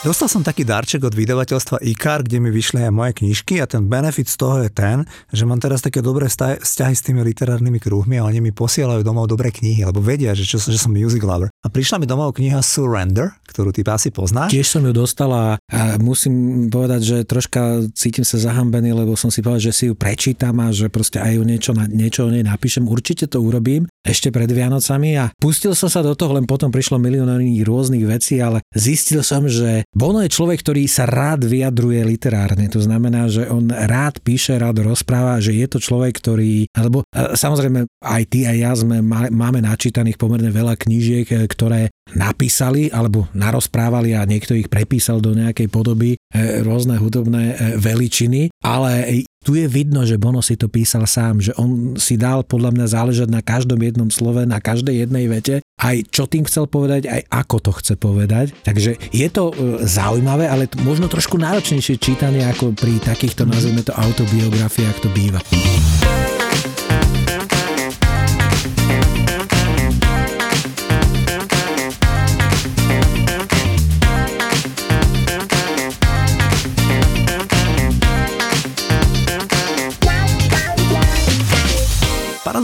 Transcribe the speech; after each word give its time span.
Dostal 0.00 0.32
som 0.32 0.40
taký 0.40 0.64
darček 0.64 1.04
od 1.04 1.12
vydavateľstva 1.12 1.84
IKAR, 1.84 2.24
kde 2.24 2.40
mi 2.40 2.48
vyšli 2.48 2.88
aj 2.88 2.92
moje 2.96 3.12
knižky 3.20 3.60
a 3.60 3.68
ten 3.68 3.84
benefit 3.84 4.32
z 4.32 4.36
toho 4.40 4.64
je 4.64 4.72
ten, 4.72 5.04
že 5.28 5.44
mám 5.44 5.60
teraz 5.60 5.84
také 5.84 6.00
dobré 6.00 6.24
vzťahy 6.24 6.96
s 6.96 7.04
tými 7.04 7.20
literárnymi 7.20 7.76
kruhmi 7.76 8.16
a 8.16 8.24
oni 8.24 8.40
mi 8.40 8.48
posielajú 8.48 9.04
domov 9.04 9.28
dobré 9.28 9.52
knihy, 9.52 9.84
lebo 9.84 10.00
vedia, 10.00 10.32
že, 10.32 10.48
čo, 10.48 10.56
že 10.56 10.80
som 10.80 10.88
music 10.88 11.20
lover. 11.20 11.49
A 11.60 11.68
prišla 11.68 12.00
mi 12.00 12.08
domov 12.08 12.40
kniha 12.40 12.64
Surrender, 12.64 13.36
ktorú 13.44 13.68
ty 13.68 13.84
asi 13.84 14.08
poznáš. 14.08 14.48
Tiež 14.48 14.64
som 14.64 14.80
ju 14.80 14.96
dostala 14.96 15.60
a 15.68 16.00
musím 16.00 16.66
povedať, 16.72 17.00
že 17.04 17.16
troška 17.28 17.84
cítim 17.92 18.24
sa 18.24 18.40
zahambený, 18.40 18.96
lebo 18.96 19.12
som 19.12 19.28
si 19.28 19.44
povedal, 19.44 19.68
že 19.68 19.76
si 19.76 19.84
ju 19.92 19.94
prečítam 19.98 20.56
a 20.56 20.72
že 20.72 20.88
proste 20.88 21.20
aj 21.20 21.36
niečo, 21.44 21.76
niečo 21.76 22.24
o 22.24 22.32
nej 22.32 22.40
napíšem. 22.40 22.88
Určite 22.88 23.28
to 23.28 23.44
urobím 23.44 23.84
ešte 24.00 24.32
pred 24.32 24.48
Vianocami 24.48 25.20
a 25.20 25.28
pustil 25.36 25.76
som 25.76 25.92
sa 25.92 26.00
do 26.00 26.16
toho, 26.16 26.32
len 26.32 26.48
potom 26.48 26.72
prišlo 26.72 26.96
milióny 26.96 27.60
rôznych 27.60 28.08
vecí, 28.08 28.40
ale 28.40 28.64
zistil 28.72 29.20
som, 29.20 29.44
že 29.44 29.84
Bono 29.92 30.24
je 30.24 30.32
človek, 30.32 30.64
ktorý 30.64 30.88
sa 30.88 31.04
rád 31.04 31.44
vyjadruje 31.44 32.00
literárne. 32.08 32.72
To 32.72 32.80
znamená, 32.80 33.28
že 33.28 33.44
on 33.52 33.68
rád 33.68 34.24
píše, 34.24 34.56
rád 34.56 34.80
rozpráva, 34.80 35.36
že 35.44 35.52
je 35.52 35.66
to 35.68 35.76
človek, 35.76 36.16
ktorý, 36.16 36.72
alebo 36.72 37.04
e, 37.12 37.36
samozrejme 37.36 37.84
aj 38.00 38.22
ty 38.32 38.48
aj 38.48 38.56
ja 38.56 38.72
sme, 38.72 39.04
máme 39.28 39.60
načítaných 39.60 40.16
pomerne 40.16 40.48
veľa 40.48 40.80
knížiek, 40.80 41.26
e, 41.28 41.49
ktoré 41.50 41.90
napísali 42.14 42.86
alebo 42.94 43.26
narozprávali 43.34 44.14
a 44.14 44.22
niekto 44.26 44.54
ich 44.54 44.70
prepísal 44.70 45.18
do 45.18 45.34
nejakej 45.34 45.66
podoby 45.66 46.14
e, 46.14 46.18
rôzne 46.62 46.94
hudobné 46.98 47.74
veličiny, 47.78 48.54
ale 48.62 49.26
tu 49.40 49.56
je 49.56 49.64
vidno, 49.64 50.04
že 50.04 50.20
Bono 50.20 50.44
si 50.44 50.52
to 50.60 50.68
písal 50.68 51.08
sám, 51.08 51.40
že 51.40 51.56
on 51.56 51.96
si 51.96 52.20
dal 52.20 52.44
podľa 52.44 52.76
mňa 52.76 52.86
záležať 52.92 53.28
na 53.32 53.40
každom 53.40 53.80
jednom 53.80 54.12
slove, 54.12 54.44
na 54.44 54.60
každej 54.60 55.08
jednej 55.08 55.32
vete, 55.32 55.64
aj 55.80 56.12
čo 56.12 56.28
tým 56.28 56.44
chcel 56.44 56.68
povedať, 56.68 57.08
aj 57.08 57.24
ako 57.32 57.56
to 57.64 57.72
chce 57.80 57.94
povedať. 57.96 58.52
Takže 58.68 59.00
je 59.10 59.28
to 59.32 59.48
e, 59.48 59.54
zaujímavé, 59.88 60.44
ale 60.44 60.68
možno 60.84 61.08
trošku 61.08 61.40
náročnejšie 61.40 61.96
čítanie 61.96 62.44
ako 62.44 62.76
pri 62.76 63.00
takýchto, 63.00 63.48
nazvime 63.48 63.80
to 63.80 63.96
autobiografiách 63.96 64.98
to 65.00 65.08
býva. 65.16 65.40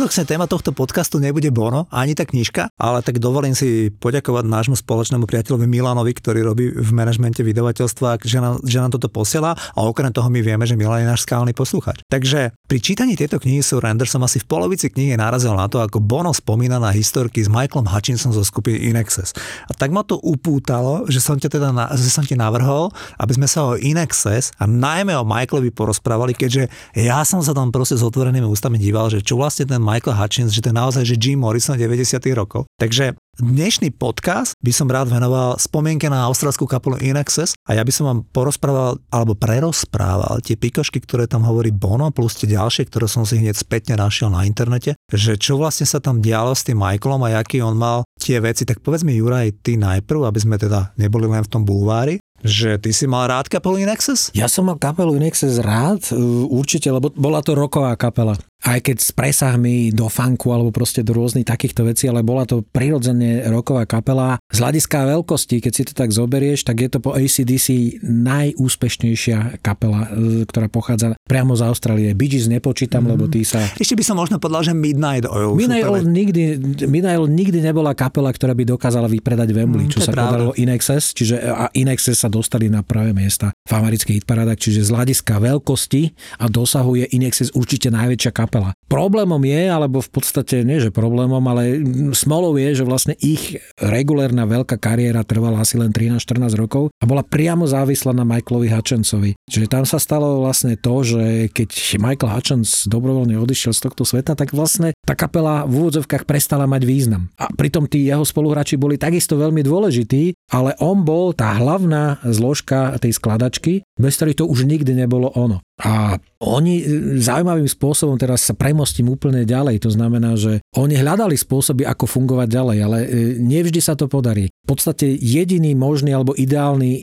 Paradoxne 0.06 0.30
téma 0.38 0.46
tohto 0.46 0.70
podcastu 0.70 1.18
nebude 1.18 1.50
Bono, 1.50 1.90
ani 1.90 2.14
tá 2.14 2.22
knižka, 2.22 2.70
ale 2.78 3.02
tak 3.02 3.18
dovolím 3.18 3.58
si 3.58 3.90
poďakovať 3.90 4.46
nášmu 4.46 4.78
spoločnému 4.78 5.26
priateľovi 5.26 5.66
Milanovi, 5.66 6.14
ktorý 6.14 6.46
robí 6.46 6.70
v 6.70 6.90
manažmente 6.94 7.42
vydavateľstva, 7.42 8.22
že 8.22 8.38
nám, 8.38 8.62
že 8.62 8.78
nám 8.78 8.94
toto 8.94 9.10
posiela 9.10 9.58
a 9.58 9.78
okrem 9.82 10.14
toho 10.14 10.30
my 10.30 10.46
vieme, 10.46 10.62
že 10.62 10.78
Milan 10.78 11.02
je 11.02 11.10
náš 11.10 11.26
skálny 11.26 11.50
posluchač. 11.58 12.06
Takže 12.06 12.54
pri 12.70 12.78
čítaní 12.78 13.18
tejto 13.18 13.42
knihy 13.42 13.58
sú 13.66 13.82
Render 13.82 14.06
som 14.06 14.22
asi 14.22 14.38
v 14.38 14.46
polovici 14.46 14.94
knihy 14.94 15.18
narazil 15.18 15.58
na 15.58 15.66
to, 15.66 15.82
ako 15.82 15.98
Bono 15.98 16.30
spomína 16.30 16.78
na 16.78 16.94
historky 16.94 17.42
s 17.42 17.50
Michaelom 17.50 17.90
Hutchinson 17.90 18.30
zo 18.30 18.46
skupiny 18.46 18.86
Inexes. 18.86 19.34
A 19.66 19.74
tak 19.74 19.90
ma 19.90 20.06
to 20.06 20.22
upútalo, 20.22 21.02
že 21.10 21.18
som, 21.18 21.34
ťa 21.34 21.50
teda 21.50 21.74
že 21.98 22.14
som 22.14 22.22
ti 22.22 22.38
navrhol, 22.38 22.94
aby 23.18 23.32
sme 23.34 23.50
sa 23.50 23.66
o 23.66 23.72
Inexes 23.74 24.54
a 24.62 24.70
najmä 24.70 25.18
o 25.18 25.26
Michaelovi 25.26 25.74
porozprávali, 25.74 26.30
keďže 26.30 26.70
ja 26.94 27.26
som 27.26 27.42
sa 27.42 27.50
tam 27.50 27.74
proste 27.74 27.98
s 27.98 28.06
otvorenými 28.06 28.46
ústami 28.46 28.78
díval, 28.78 29.10
že 29.10 29.18
čo 29.18 29.34
vlastne 29.34 29.66
ten 29.66 29.76
ten 29.76 29.82
Michael 29.96 30.20
Hutchins, 30.20 30.52
že 30.52 30.60
to 30.60 30.68
je 30.68 30.76
naozaj 30.76 31.08
že 31.08 31.16
Jim 31.16 31.40
Morrison 31.40 31.72
90. 31.72 32.20
rokov. 32.36 32.68
Takže 32.76 33.16
dnešný 33.40 33.96
podcast 33.96 34.52
by 34.60 34.68
som 34.68 34.92
rád 34.92 35.08
venoval 35.08 35.56
spomienke 35.56 36.04
na 36.12 36.28
austrálskú 36.28 36.68
kapelu 36.68 37.00
In 37.00 37.16
Access 37.16 37.56
a 37.64 37.72
ja 37.72 37.80
by 37.80 37.88
som 37.88 38.04
vám 38.04 38.20
porozprával 38.28 39.00
alebo 39.08 39.32
prerozprával 39.32 40.44
tie 40.44 40.60
pikošky, 40.60 41.00
ktoré 41.00 41.24
tam 41.24 41.48
hovorí 41.48 41.72
Bono 41.72 42.12
plus 42.12 42.36
tie 42.36 42.44
ďalšie, 42.44 42.92
ktoré 42.92 43.08
som 43.08 43.24
si 43.24 43.40
hneď 43.40 43.56
spätne 43.56 43.96
našiel 43.96 44.28
na 44.28 44.44
internete, 44.44 45.00
že 45.08 45.40
čo 45.40 45.56
vlastne 45.56 45.88
sa 45.88 45.96
tam 45.96 46.20
dialo 46.20 46.52
s 46.52 46.68
tým 46.68 46.76
Michaelom 46.76 47.24
a 47.24 47.40
aký 47.40 47.64
on 47.64 47.80
mal 47.80 48.04
tie 48.20 48.36
veci, 48.36 48.68
tak 48.68 48.84
povedz 48.84 49.00
mi 49.00 49.16
Juraj 49.16 49.64
ty 49.64 49.80
najprv, 49.80 50.28
aby 50.28 50.38
sme 50.44 50.60
teda 50.60 50.92
neboli 51.00 51.24
len 51.24 51.40
v 51.40 51.48
tom 51.56 51.64
búvári, 51.64 52.20
že 52.44 52.76
ty 52.76 52.92
si 52.92 53.08
mal 53.08 53.32
rád 53.32 53.48
kapelu 53.48 53.80
Inexus? 53.80 54.28
Ja 54.36 54.44
som 54.44 54.68
mal 54.68 54.76
kapelu 54.76 55.16
Inexus 55.16 55.56
rád, 55.56 56.12
určite, 56.52 56.92
lebo 56.92 57.08
bola 57.16 57.40
to 57.40 57.56
roková 57.56 57.96
kapela 57.96 58.36
aj 58.64 58.78
keď 58.80 58.96
s 58.98 59.10
presahmi 59.12 59.92
do 59.92 60.08
funku 60.08 60.48
alebo 60.48 60.72
proste 60.72 61.04
do 61.04 61.12
rôznych 61.12 61.44
takýchto 61.44 61.84
vecí, 61.84 62.08
ale 62.08 62.24
bola 62.24 62.48
to 62.48 62.64
prirodzene 62.64 63.44
roková 63.52 63.84
kapela. 63.84 64.40
Z 64.48 64.64
hľadiska 64.64 65.06
veľkosti, 65.06 65.60
keď 65.60 65.72
si 65.72 65.82
to 65.84 65.92
tak 65.92 66.10
zoberieš, 66.10 66.64
tak 66.64 66.80
je 66.80 66.88
to 66.88 66.98
po 67.04 67.12
ACDC 67.12 68.00
najúspešnejšia 68.02 69.60
kapela, 69.60 70.08
e, 70.08 70.48
ktorá 70.48 70.72
pochádza 70.72 71.14
priamo 71.28 71.52
z 71.52 71.62
Austrálie. 71.68 72.16
Bee 72.16 72.32
Gees 72.32 72.48
nepočítam, 72.48 73.04
mm. 73.04 73.10
lebo 73.12 73.24
tí 73.28 73.44
sa... 73.44 73.60
Ešte 73.76 73.94
by 73.94 74.04
som 74.06 74.16
možno 74.16 74.40
povedal, 74.40 74.64
že 74.64 74.72
Midnight 74.72 75.28
Oil. 75.28 75.52
Midnight 75.52 75.86
Oil, 75.86 76.08
nikdy, 76.08 76.56
Midnight 76.88 77.20
Oil 77.20 77.28
nikdy 77.28 77.60
nebola 77.60 77.92
kapela, 77.92 78.32
ktorá 78.32 78.56
by 78.56 78.64
dokázala 78.66 79.06
vypredať 79.06 79.52
Wembley, 79.52 79.86
mm, 79.86 79.92
čo 79.92 80.00
sa 80.00 80.16
podarilo 80.16 80.56
Inexes, 80.56 81.12
čiže 81.12 81.38
a 81.44 81.68
Inexes 81.76 82.18
sa 82.24 82.32
dostali 82.32 82.72
na 82.72 82.80
pravé 82.80 83.12
miesta 83.12 83.52
v 83.68 83.72
amerických 83.76 84.24
hitparádach, 84.24 84.58
čiže 84.58 84.88
z 84.88 84.90
hľadiska 84.90 85.38
veľkosti 85.38 86.02
a 86.40 86.48
dosahu 86.48 87.04
je 87.04 87.06
Inexes 87.14 87.52
určite 87.52 87.92
najväčšia 87.92 88.32
kapela 88.32 88.45
kapela. 88.46 88.70
Problémom 88.86 89.42
je, 89.42 89.66
alebo 89.66 89.98
v 89.98 90.10
podstate 90.14 90.62
nie, 90.62 90.78
že 90.78 90.94
problémom, 90.94 91.42
ale 91.50 91.82
smolou 92.14 92.54
je, 92.54 92.78
že 92.78 92.84
vlastne 92.86 93.18
ich 93.18 93.58
regulérna 93.82 94.46
veľká 94.46 94.78
kariéra 94.78 95.26
trvala 95.26 95.66
asi 95.66 95.74
len 95.74 95.90
13-14 95.90 96.54
rokov 96.54 96.94
a 97.02 97.04
bola 97.04 97.26
priamo 97.26 97.66
závislá 97.66 98.14
na 98.14 98.22
Michaelovi 98.22 98.70
Hutchinsovi. 98.70 99.34
Čiže 99.50 99.66
tam 99.66 99.82
sa 99.82 99.98
stalo 99.98 100.46
vlastne 100.46 100.78
to, 100.78 101.02
že 101.02 101.50
keď 101.50 101.98
Michael 101.98 102.30
Hutchins 102.30 102.86
dobrovoľne 102.86 103.34
odišiel 103.42 103.74
z 103.74 103.90
tohto 103.90 104.06
sveta, 104.06 104.38
tak 104.38 104.54
vlastne 104.54 104.94
tá 105.02 105.18
kapela 105.18 105.66
v 105.66 105.82
úvodzovkách 105.82 106.22
prestala 106.22 106.70
mať 106.70 106.86
význam. 106.86 107.28
A 107.34 107.50
pritom 107.50 107.90
tí 107.90 108.06
jeho 108.06 108.22
spoluhráči 108.22 108.78
boli 108.78 108.94
takisto 108.94 109.34
veľmi 109.34 109.66
dôležití, 109.66 110.54
ale 110.54 110.78
on 110.78 111.02
bol 111.02 111.34
tá 111.34 111.58
hlavná 111.58 112.22
zložka 112.22 112.94
tej 113.02 113.18
skladačky, 113.18 113.82
bez 113.98 114.14
ktorej 114.14 114.38
to 114.38 114.46
už 114.46 114.62
nikdy 114.62 114.94
nebolo 114.94 115.34
ono. 115.34 115.58
A 115.76 116.16
oni 116.40 116.80
zaujímavým 117.20 117.68
spôsobom 117.68 118.16
teraz 118.16 118.48
sa 118.48 118.56
premostím 118.56 119.12
úplne 119.12 119.44
ďalej. 119.44 119.84
To 119.84 119.90
znamená, 119.92 120.32
že 120.32 120.64
oni 120.72 120.96
hľadali 120.96 121.36
spôsoby, 121.36 121.84
ako 121.84 122.08
fungovať 122.08 122.48
ďalej, 122.48 122.78
ale 122.80 122.98
e, 123.04 123.08
nevždy 123.36 123.80
sa 123.84 123.92
to 123.92 124.08
podarí. 124.08 124.48
V 124.48 124.66
podstate 124.72 125.12
jediný 125.20 125.76
možný 125.76 126.16
alebo 126.16 126.32
ideálny 126.32 126.90
e, 126.96 127.00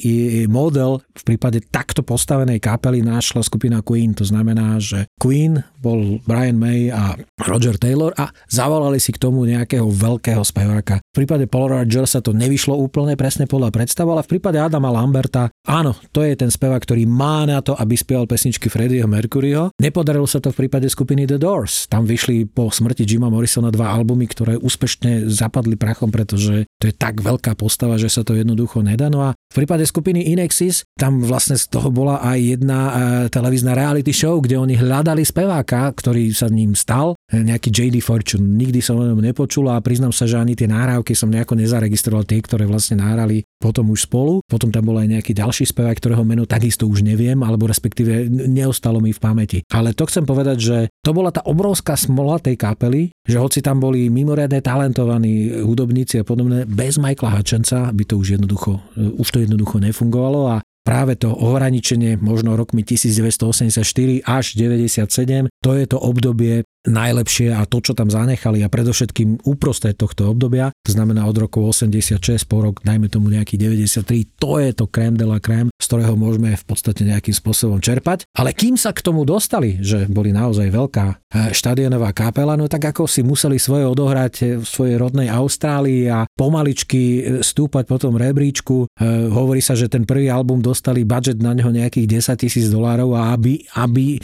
model 0.50 1.06
v 1.14 1.24
prípade 1.34 1.62
takto 1.70 2.02
postavenej 2.02 2.58
kapely 2.58 3.06
našla 3.06 3.46
skupina 3.46 3.86
Queen. 3.86 4.18
To 4.18 4.26
znamená, 4.26 4.82
že 4.82 5.06
Queen 5.22 5.62
bol 5.84 6.24
Brian 6.24 6.56
May 6.56 6.88
a 6.88 7.20
Roger 7.44 7.76
Taylor 7.76 8.16
a 8.16 8.32
zavolali 8.48 9.04
si 9.04 9.12
k 9.12 9.20
tomu 9.20 9.44
nejakého 9.44 9.84
veľkého 9.92 10.40
speváka. 10.48 11.04
V 11.12 11.24
prípade 11.24 11.52
Paul 11.52 11.76
Roger 11.76 12.08
sa 12.08 12.24
to 12.24 12.32
nevyšlo 12.32 12.80
úplne 12.80 13.20
presne 13.20 13.44
podľa 13.44 13.76
predstav, 13.76 14.08
ale 14.08 14.24
v 14.24 14.40
prípade 14.40 14.64
Adama 14.64 14.88
Lamberta, 14.88 15.52
áno, 15.68 15.92
to 16.16 16.24
je 16.24 16.40
ten 16.40 16.48
spevák, 16.48 16.80
ktorý 16.80 17.04
má 17.04 17.44
na 17.44 17.60
to, 17.60 17.76
aby 17.76 18.00
spieval 18.00 18.24
pesničky 18.24 18.72
Freddieho 18.72 19.12
Mercuryho. 19.12 19.76
Nepodarilo 19.76 20.26
sa 20.26 20.40
to 20.40 20.56
v 20.56 20.66
prípade 20.66 20.88
skupiny 20.88 21.28
The 21.28 21.36
Doors. 21.36 21.92
Tam 21.92 22.08
vyšli 22.08 22.48
po 22.48 22.72
smrti 22.72 23.04
Jima 23.04 23.28
Morrisona 23.28 23.68
dva 23.74 23.92
albumy, 23.92 24.30
ktoré 24.30 24.56
úspešne 24.56 25.28
zapadli 25.28 25.76
prachom, 25.76 26.08
pretože 26.08 26.64
to 26.80 26.88
je 26.88 26.96
tak 26.96 27.20
veľká 27.20 27.58
postava, 27.60 28.00
že 28.00 28.08
sa 28.08 28.22
to 28.22 28.38
jednoducho 28.38 28.80
nedá. 28.86 29.10
No 29.10 29.26
a 29.26 29.30
v 29.34 29.56
prípade 29.58 29.84
skupiny 29.84 30.34
Inexis, 30.34 30.86
tam 30.94 31.26
vlastne 31.26 31.58
z 31.58 31.66
toho 31.70 31.90
bola 31.90 32.22
aj 32.22 32.38
jedna 32.38 32.80
e, 32.80 32.92
televízna 33.34 33.74
reality 33.74 34.14
show, 34.14 34.38
kde 34.38 34.62
oni 34.62 34.78
hľadali 34.78 35.26
speváka, 35.26 35.73
ktorý 35.74 36.30
sa 36.32 36.48
ním 36.48 36.78
stal, 36.78 37.18
e, 37.32 37.42
nejaký 37.42 37.74
JD 37.74 37.98
Fortune. 38.06 38.46
Nikdy 38.60 38.80
som 38.80 39.02
o 39.02 39.06
ňom 39.06 39.20
nepočul 39.20 39.66
a 39.74 39.82
priznám 39.82 40.14
sa, 40.14 40.30
že 40.30 40.38
ani 40.38 40.54
tie 40.54 40.70
nahrávky 40.70 41.18
som 41.18 41.34
nejako 41.34 41.58
nezaregistroval, 41.58 42.24
tie, 42.30 42.40
ktoré 42.40 42.70
vlastne 42.70 43.02
nahrali 43.02 43.42
potom 43.58 43.90
už 43.90 44.06
spolu, 44.06 44.44
potom 44.46 44.70
tam 44.70 44.86
bol 44.86 45.00
aj 45.00 45.08
nejaký 45.20 45.32
ďalší 45.34 45.66
spevák, 45.72 45.98
ktorého 45.98 46.22
meno 46.28 46.44
takisto 46.44 46.86
už 46.86 47.02
neviem, 47.02 47.40
alebo 47.42 47.66
respektíve 47.66 48.28
neostalo 48.30 49.00
mi 49.00 49.16
v 49.16 49.24
pamäti. 49.24 49.60
Ale 49.72 49.96
to 49.96 50.06
chcem 50.06 50.28
povedať, 50.28 50.58
že 50.60 50.78
to 51.00 51.16
bola 51.16 51.32
tá 51.32 51.42
obrovská 51.48 51.96
smola 51.96 52.38
tej 52.38 52.60
kapely, 52.60 53.10
že 53.24 53.40
hoci 53.40 53.64
tam 53.64 53.80
boli 53.80 54.12
mimoriadne 54.12 54.60
talentovaní 54.60 55.64
hudobníci 55.64 56.20
a 56.20 56.28
podobne, 56.28 56.68
bez 56.68 57.00
Michaela 57.00 57.40
Hutchensa 57.40 57.90
by 57.96 58.04
to 58.04 58.20
už 58.20 58.36
jednoducho, 58.36 58.84
už 59.00 59.28
to 59.32 59.40
jednoducho 59.40 59.80
nefungovalo 59.80 60.60
a 60.60 60.64
práve 60.84 61.16
to 61.16 61.32
ohraničenie 61.32 62.20
možno 62.20 62.60
rokmi 62.60 62.84
1984 62.84 63.80
až 64.28 64.46
97, 64.60 65.48
to 65.64 65.72
je 65.80 65.86
to 65.88 65.98
obdobie 65.98 66.68
najlepšie 66.84 67.56
a 67.56 67.64
to, 67.64 67.80
čo 67.80 67.96
tam 67.96 68.12
zanechali 68.12 68.60
a 68.64 68.68
predovšetkým 68.68 69.48
uprostred 69.48 69.96
tohto 69.96 70.28
obdobia, 70.32 70.76
to 70.84 70.92
znamená 70.92 71.24
od 71.24 71.38
roku 71.40 71.64
86 71.64 72.20
po 72.44 72.60
rok, 72.60 72.84
dajme 72.84 73.08
tomu 73.08 73.32
nejaký 73.32 73.56
93, 73.56 74.36
to 74.36 74.60
je 74.60 74.70
to 74.76 74.86
krém 74.92 75.16
de 75.16 75.24
la 75.24 75.40
krém, 75.40 75.72
z 75.80 75.86
ktorého 75.88 76.20
môžeme 76.20 76.52
v 76.56 76.66
podstate 76.68 77.08
nejakým 77.08 77.32
spôsobom 77.32 77.80
čerpať. 77.80 78.28
Ale 78.36 78.52
kým 78.52 78.76
sa 78.76 78.92
k 78.92 79.04
tomu 79.04 79.24
dostali, 79.24 79.80
že 79.80 80.08
boli 80.12 80.36
naozaj 80.36 80.68
veľká 80.68 81.06
e, 81.08 81.16
štadionová 81.56 82.12
kapela, 82.12 82.60
no 82.60 82.68
tak 82.68 82.92
ako 82.92 83.08
si 83.08 83.24
museli 83.24 83.56
svoje 83.56 83.88
odohrať 83.88 84.60
v 84.60 84.66
svojej 84.66 85.00
rodnej 85.00 85.32
Austrálii 85.32 86.12
a 86.12 86.28
pomaličky 86.36 87.02
e, 87.02 87.22
stúpať 87.40 87.88
po 87.88 87.96
tom 87.96 88.20
rebríčku. 88.20 88.92
E, 88.92 89.08
hovorí 89.32 89.64
sa, 89.64 89.76
že 89.76 89.88
ten 89.88 90.04
prvý 90.04 90.28
album 90.28 90.60
dostali 90.60 91.08
budget 91.08 91.40
na 91.40 91.56
neho 91.56 91.72
nejakých 91.72 92.20
10 92.20 92.44
tisíc 92.44 92.68
dolárov 92.68 93.16
a 93.16 93.32
aby, 93.36 93.64
aby 93.80 94.20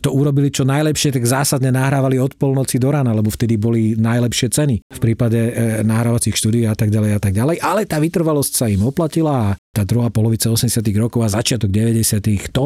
to 0.00 0.10
urobili 0.10 0.48
čo 0.48 0.64
najlepšie, 0.64 1.14
tak 1.14 1.24
zásadne 1.24 1.70
nahrávali 1.88 2.20
od 2.20 2.36
polnoci 2.36 2.76
do 2.76 2.92
rána, 2.92 3.16
lebo 3.16 3.32
vtedy 3.32 3.56
boli 3.56 3.96
najlepšie 3.96 4.52
ceny 4.52 4.76
v 4.84 5.00
prípade 5.00 5.40
e, 5.40 5.80
nahrávacích 5.80 6.36
štúdií 6.36 6.68
a 6.68 6.76
tak 6.76 6.92
ďalej 6.92 7.16
a 7.16 7.20
tak 7.24 7.32
ďalej. 7.32 7.56
Ale 7.64 7.88
tá 7.88 7.96
vytrvalosť 7.96 8.52
sa 8.52 8.68
im 8.68 8.84
oplatila 8.84 9.32
a 9.32 9.56
tá 9.78 9.86
druhá 9.86 10.10
polovica 10.10 10.50
80 10.50 10.82
rokov 10.98 11.22
a 11.22 11.30
začiatok 11.30 11.70
90 11.70 12.50
to, 12.50 12.64